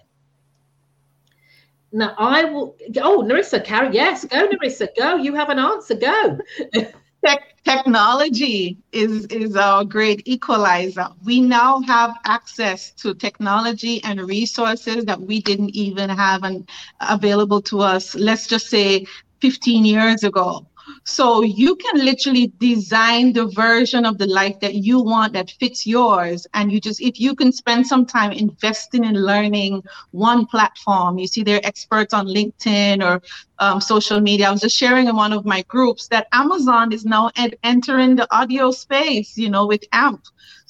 [1.90, 2.76] Now, I will.
[2.98, 5.16] Oh, Narissa, Carrie, yes, go, Narissa, go.
[5.16, 6.38] You have an answer, go.
[7.28, 11.08] Tech, technology is is our great equalizer.
[11.24, 16.66] We now have access to technology and resources that we didn't even have and
[17.00, 18.14] available to us.
[18.14, 19.06] Let's just say
[19.42, 20.66] 15 years ago.
[21.04, 25.86] So you can literally design the version of the life that you want that fits
[25.86, 26.46] yours.
[26.54, 31.26] And you just, if you can spend some time investing in learning one platform, you
[31.26, 33.22] see they're experts on LinkedIn or
[33.58, 34.48] um, social media.
[34.48, 38.16] I was just sharing in one of my groups that Amazon is now ed- entering
[38.16, 40.22] the audio space, you know, with AMP.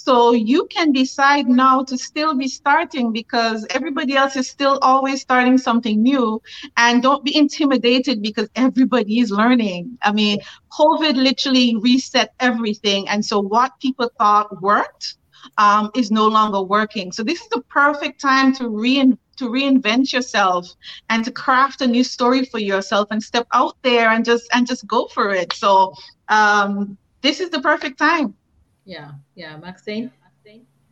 [0.09, 5.21] So you can decide now to still be starting because everybody else is still always
[5.21, 6.41] starting something new.
[6.79, 9.99] And don't be intimidated because everybody is learning.
[10.01, 10.39] I mean,
[10.73, 13.07] COVID literally reset everything.
[13.11, 15.17] And so what people thought worked
[15.59, 17.13] um, is no longer working.
[17.13, 20.67] So this is the perfect time to reinvent to reinvent yourself
[21.11, 24.67] and to craft a new story for yourself and step out there and just and
[24.67, 25.95] just go for it so
[26.29, 28.35] um, this is the perfect time
[28.89, 30.11] yeah, yeah, Maxine.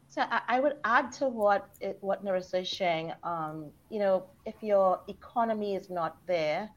[0.09, 3.13] So I, I would add to what it, what Narissa is saying.
[3.23, 6.71] Um, you know, if your economy is not there,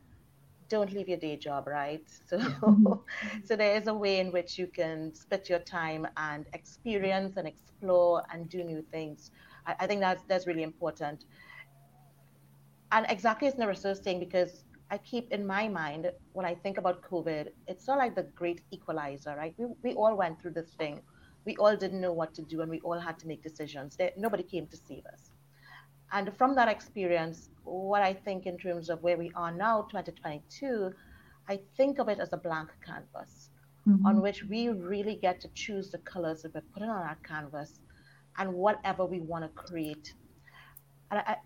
[0.69, 2.07] don't leave your day job, right?
[2.29, 3.03] So,
[3.43, 7.47] so there is a way in which you can split your time and experience and
[7.47, 9.31] explore and do new things.
[9.67, 11.25] I, I think that's that's really important.
[12.91, 16.77] And exactly as Narissa was saying, because I keep in my mind when I think
[16.77, 19.53] about COVID, it's not like the great equalizer, right?
[19.57, 21.01] We, we all went through this thing.
[21.49, 23.95] We all didn't know what to do and we all had to make decisions.
[23.95, 25.31] There, nobody came to save us.
[26.11, 30.91] And from that experience, what I think in terms of where we are now, 2022,
[31.47, 33.49] I think of it as a blank canvas
[33.87, 34.05] mm-hmm.
[34.05, 37.79] on which we really get to choose the colors that we're putting on our canvas
[38.37, 40.13] and whatever we want to create.
[41.09, 41.37] And, I,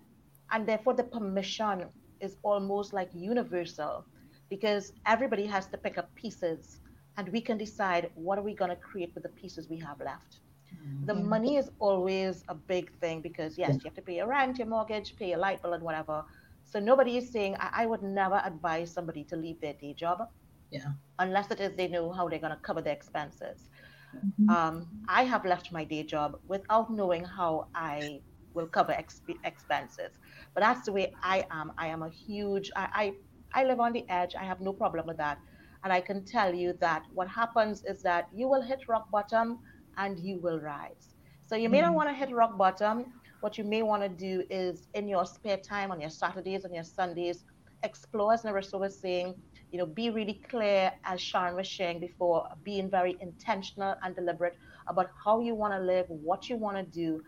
[0.51, 1.86] and therefore, the permission
[2.20, 4.06] is almost like universal
[4.49, 6.82] because everybody has to pick up pieces
[7.18, 9.99] and we can decide what are we going to create with the pieces we have
[9.99, 10.39] left.
[10.74, 11.05] Mm-hmm.
[11.05, 14.57] The money is always a big thing because yes, you have to pay your rent,
[14.57, 16.24] your mortgage, pay your light bill and whatever.
[16.66, 20.28] So nobody is saying I, I would never advise somebody to leave their day job.
[20.72, 20.93] Yeah.
[21.20, 23.70] Unless it is they know how they're going to cover their expenses.
[24.16, 24.49] Mm-hmm.
[24.49, 28.22] Um, I have left my day job without knowing how I
[28.53, 30.18] will cover exp- expenses.
[30.53, 31.72] But that's the way I am.
[31.78, 33.14] I am a huge, I,
[33.53, 34.36] I, I live on the edge.
[34.39, 35.39] I have no problem with that.
[35.84, 39.60] And I can tell you that what happens is that you will hit rock bottom
[39.98, 41.16] and you will rise.
[41.46, 43.06] So you may mm not want to hit rock bottom.
[43.42, 46.74] What you may want to do is in your spare time on your Saturdays and
[46.74, 47.44] your Sundays,
[47.84, 49.36] explore, as Narissa was saying,
[49.72, 54.58] you know, be really clear, as Sharon was sharing before, being very intentional and deliberate
[54.88, 57.22] about how you want to live, what you want to do,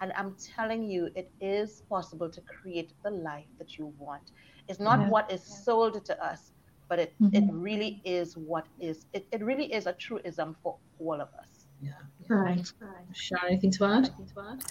[0.00, 4.22] and I'm telling you, it is possible to create the life that you want.
[4.68, 5.08] It's not yeah.
[5.08, 6.52] what is sold to us,
[6.88, 7.36] but it, mm-hmm.
[7.36, 11.66] it really is what is, it, it really is a truism for all of us.
[11.82, 11.90] Yeah.
[12.28, 12.36] yeah.
[12.36, 12.72] Right.
[13.14, 13.96] Sharon, anything to add?
[14.06, 14.62] Anything to add?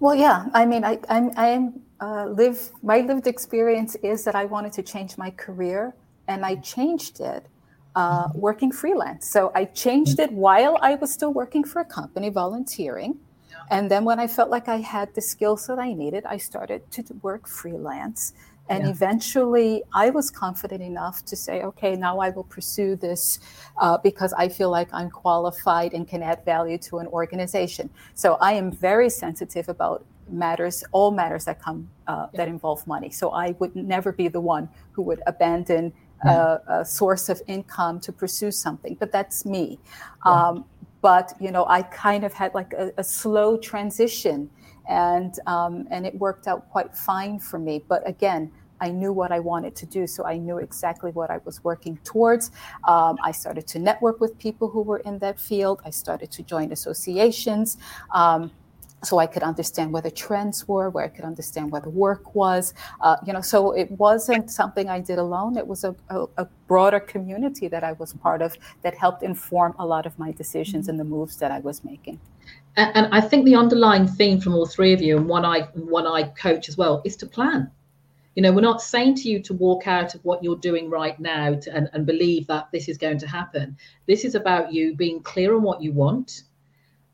[0.00, 0.46] Well, yeah.
[0.52, 2.70] I mean, I, I'm, I'm uh, live.
[2.82, 5.94] My lived experience is that I wanted to change my career,
[6.26, 7.46] and I changed it
[7.94, 8.38] uh, mm-hmm.
[8.38, 9.28] working freelance.
[9.28, 13.18] So I changed it while I was still working for a company, volunteering.
[13.70, 16.90] And then when I felt like I had the skills that I needed, I started
[16.92, 18.34] to work freelance.
[18.68, 18.90] And yeah.
[18.90, 23.40] eventually, I was confident enough to say, okay, now I will pursue this
[23.78, 27.90] uh, because I feel like I'm qualified and can add value to an organization.
[28.14, 32.38] So I am very sensitive about matters, all matters that come uh, yeah.
[32.38, 33.10] that involve money.
[33.10, 35.92] So I would never be the one who would abandon
[36.24, 38.96] a, a, source of income to pursue something.
[39.00, 39.80] But that's me.
[40.24, 40.64] Um,
[41.02, 44.48] but you know i kind of had like a, a slow transition
[44.88, 48.50] and um, and it worked out quite fine for me but again
[48.82, 51.98] I knew what I wanted to do, so I knew exactly what I was working
[52.02, 52.50] towards.
[52.82, 55.80] Um, I started to network with people who were in that field.
[55.84, 57.76] I started to join associations.
[58.10, 58.50] Um,
[59.04, 62.34] so I could understand where the trends were, where I could understand where the work
[62.34, 62.74] was.
[63.00, 65.56] Uh, you know, so it wasn't something I did alone.
[65.56, 69.74] It was a, a, a, broader community that I was part of that helped inform
[69.78, 72.18] a lot of my decisions and the moves that I was making.
[72.76, 76.06] And, I think the underlying theme from all three of you, and one I one
[76.06, 77.70] I coach as well, is to plan.
[78.34, 81.18] You know, we're not saying to you to walk out of what you're doing right
[81.20, 83.76] now to, and, and believe that this is going to happen.
[84.06, 86.44] This is about you being clear on what you want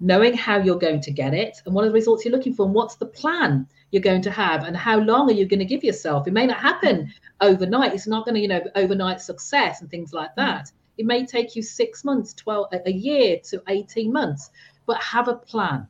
[0.00, 2.66] knowing how you're going to get it and what are the results you're looking for
[2.66, 5.64] and what's the plan you're going to have and how long are you going to
[5.64, 9.80] give yourself it may not happen overnight it's not going to you know overnight success
[9.80, 10.72] and things like that mm.
[10.98, 14.50] it may take you six months 12 a year to 18 months
[14.88, 15.86] but have a plan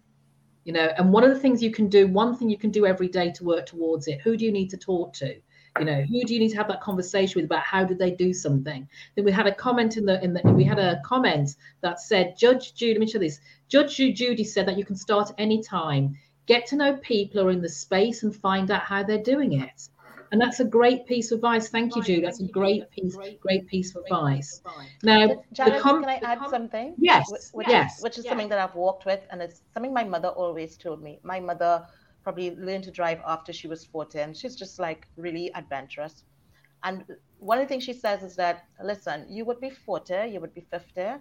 [0.64, 2.84] you know and one of the things you can do one thing you can do
[2.84, 5.34] every day to work towards it who do you need to talk to?
[5.78, 8.10] You know who do you need to have that conversation with about how did they
[8.10, 8.88] do something?
[9.14, 12.34] Then we had a comment in the in the we had a comment that said
[12.36, 13.40] judge judy let me show this.
[13.68, 16.16] Judge judy said that you can start any time.
[16.46, 19.52] Get to know people who are in the space and find out how they're doing
[19.52, 19.88] it
[20.32, 23.66] and that's a great piece of advice thank you judy that's a great piece great
[23.66, 24.60] piece of advice
[25.02, 28.30] now Janet, com- can i add com- something yes which, yes which is yes.
[28.30, 31.86] something that i've walked with and it's something my mother always told me my mother
[32.28, 34.34] probably learned to drive after she was 14.
[34.34, 36.24] She's just like really adventurous.
[36.84, 37.04] And
[37.38, 40.52] one of the things she says is that, listen, you would be 40, you would
[40.52, 41.14] be 50,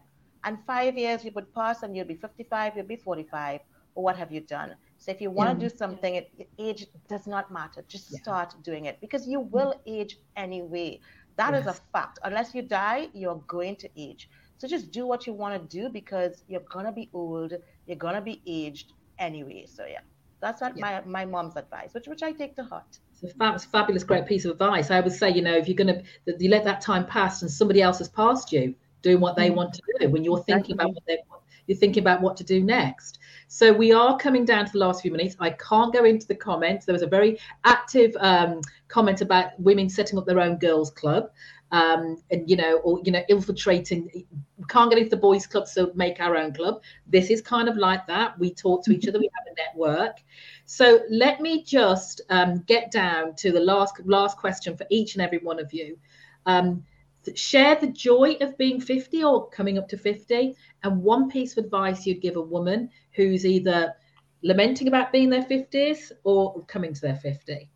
[0.43, 3.61] and five years you would pass and you'd be 55, you'd be 45.
[3.95, 4.75] Or what have you done?
[4.97, 5.53] So if you want yeah.
[5.55, 7.83] to do something, it, age does not matter.
[7.87, 8.19] Just yeah.
[8.19, 10.99] start doing it because you will age anyway.
[11.35, 11.61] That yes.
[11.61, 12.19] is a fact.
[12.23, 14.29] Unless you die, you're going to age.
[14.57, 17.53] So just do what you want to do because you're gonna be old,
[17.85, 19.65] you're gonna be aged anyway.
[19.67, 19.99] So yeah.
[20.39, 21.01] That's what yeah.
[21.05, 22.99] my, my mom's advice, which which I take to heart.
[23.13, 24.91] It's a fab, fabulous, great piece of advice.
[24.91, 27.49] I would say, you know, if you're going to, you let that time pass and
[27.49, 29.55] somebody else has passed you doing what they mm.
[29.55, 31.17] want to do when you're thinking about what they
[31.67, 33.19] you're thinking about what to do next.
[33.47, 35.35] So we are coming down to the last few minutes.
[35.39, 36.85] I can't go into the comments.
[36.85, 41.29] There was a very active um, comment about women setting up their own girls' club
[41.71, 44.09] um, and you know, or you know, infiltrating.
[44.13, 46.81] We can't get into the boys' club, so make our own club.
[47.07, 48.37] This is kind of like that.
[48.39, 49.19] We talk to each other.
[49.19, 50.17] We have a network.
[50.65, 55.21] So let me just um, get down to the last last question for each and
[55.21, 55.97] every one of you.
[56.45, 56.83] Um,
[57.35, 61.65] share the joy of being 50 or coming up to 50 and one piece of
[61.65, 63.93] advice you'd give a woman who's either
[64.43, 67.69] lamenting about being their 50s or coming to their 50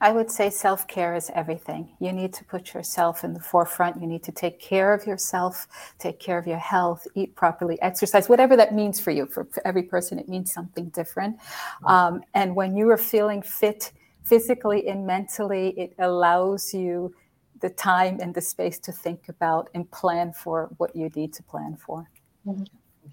[0.00, 1.96] I would say self care is everything.
[1.98, 4.00] You need to put yourself in the forefront.
[4.00, 5.66] You need to take care of yourself,
[5.98, 9.26] take care of your health, eat properly, exercise, whatever that means for you.
[9.26, 11.38] For, for every person, it means something different.
[11.84, 13.92] Um, and when you are feeling fit
[14.28, 17.14] physically and mentally, it allows you
[17.60, 21.42] the time and the space to think about and plan for what you need to
[21.42, 22.08] plan for.
[22.44, 22.68] Thank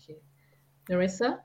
[0.08, 0.16] you.
[0.90, 1.40] Narissa?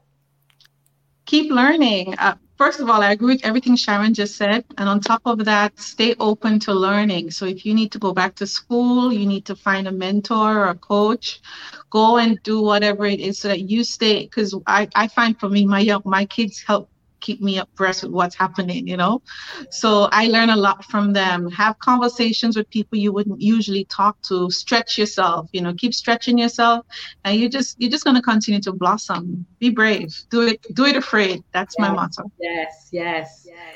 [1.25, 2.15] Keep learning.
[2.19, 4.65] Uh, first of all, I agree with everything Sharon just said.
[4.77, 7.31] And on top of that, stay open to learning.
[7.31, 10.59] So if you need to go back to school, you need to find a mentor
[10.59, 11.41] or a coach,
[11.89, 14.25] go and do whatever it is so that you stay.
[14.25, 16.91] Because I, I find for me, my young, my kids help
[17.21, 19.23] keep me abreast with what's happening, you know?
[19.71, 21.51] So I learn a lot from them.
[21.51, 24.51] Have conversations with people you wouldn't usually talk to.
[24.51, 26.87] Stretch yourself, you know, keep stretching yourself.
[27.25, 29.47] And you just you're just gonna continue to blossom.
[29.59, 30.09] Be brave.
[30.31, 31.43] Do it, do it afraid.
[31.53, 32.31] That's yes, my motto.
[32.41, 33.75] Yes, yes, yes.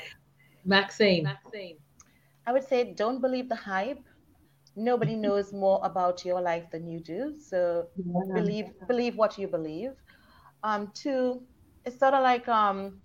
[0.65, 1.23] Maxine.
[1.23, 1.77] Maxine.
[2.45, 4.03] I would say don't believe the hype.
[4.75, 7.33] Nobody knows more about your life than you do.
[7.39, 8.33] So yeah.
[8.33, 9.91] believe believe what you believe.
[10.63, 11.43] Um, two,
[11.85, 13.01] it's sort of like um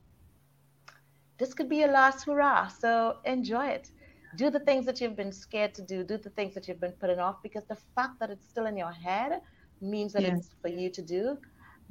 [1.41, 2.69] this could be your last hurrah.
[2.69, 3.91] So enjoy it.
[4.37, 6.05] Do the things that you've been scared to do.
[6.05, 8.77] Do the things that you've been putting off because the fact that it's still in
[8.77, 9.41] your head
[9.81, 11.39] means that it's for you to do.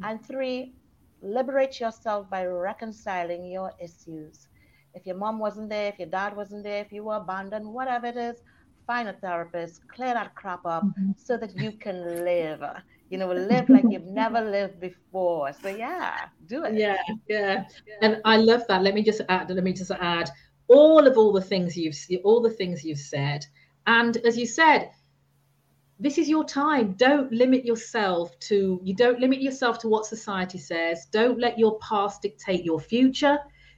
[0.03, 0.73] And three,
[1.21, 4.47] liberate yourself by reconciling your issues.
[4.93, 8.05] If your mom wasn't there, if your dad wasn't there, if you were abandoned, whatever
[8.07, 8.37] it is,
[8.85, 11.11] find a therapist, clear that crap up mm-hmm.
[11.17, 12.61] so that you can live
[13.09, 15.51] you know, live like you've never lived before.
[15.53, 16.75] So yeah, do it.
[16.75, 16.97] Yeah,
[17.27, 17.65] yeah.
[18.01, 18.81] And I love that.
[18.81, 20.29] Let me just add, let me just add
[20.67, 23.45] all of all the things you've all the things you've said.
[23.87, 24.91] And as you said,
[25.99, 26.93] this is your time.
[26.93, 31.07] Don't limit yourself to you don't limit yourself to what society says.
[31.11, 33.37] Don't let your past dictate your future.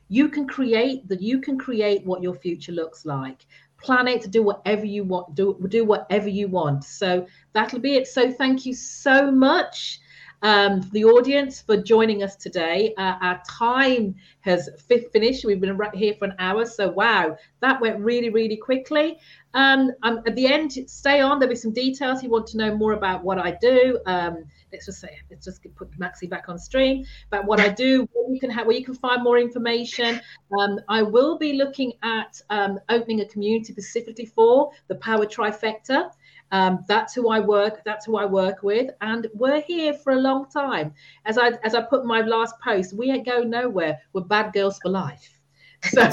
[0.10, 3.46] You can create that you can create what your future looks like
[3.82, 8.08] plan it do whatever you want do do whatever you want so that'll be it
[8.08, 10.00] so thank you so much
[10.44, 12.94] um, the audience for joining us today.
[12.98, 14.70] Uh, our time has
[15.12, 15.46] finished.
[15.46, 16.66] We've been right here for an hour.
[16.66, 19.20] So, wow, that went really, really quickly.
[19.54, 21.40] Um, um, at the end, stay on.
[21.40, 22.20] There'll be some details.
[22.20, 24.00] If You want to know more about what I do.
[24.08, 27.06] Um, let's just say let's just put Maxi back on stream.
[27.30, 30.22] But what I do, where you can have where you can find more information.
[30.60, 36.12] Um, I will be looking at um, opening a community specifically for the Power Trifecta.
[36.52, 37.82] Um, that's who I work.
[37.86, 40.94] That's who I work with, and we're here for a long time.
[41.26, 44.00] As I as I put my last post, we ain't going nowhere.
[44.14, 45.40] We're bad girls for life.
[45.84, 46.02] So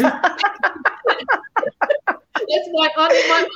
[2.48, 3.48] that's why I'm my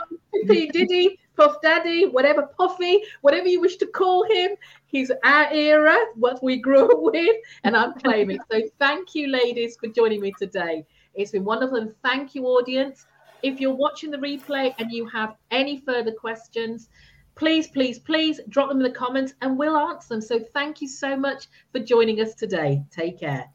[0.49, 4.51] P Diddy, Puff Daddy, whatever Puffy, whatever you wish to call him.
[4.87, 8.39] He's our era, what we grew up with, and I'm claiming.
[8.51, 10.85] So thank you, ladies, for joining me today.
[11.15, 13.07] It's been wonderful, and thank you, audience.
[13.43, 16.89] If you're watching the replay and you have any further questions,
[17.35, 20.21] please, please, please drop them in the comments and we'll answer them.
[20.21, 22.85] So thank you so much for joining us today.
[22.91, 23.47] Take care.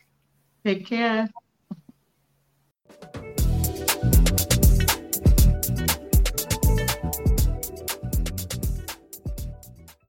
[0.66, 1.30] Take care.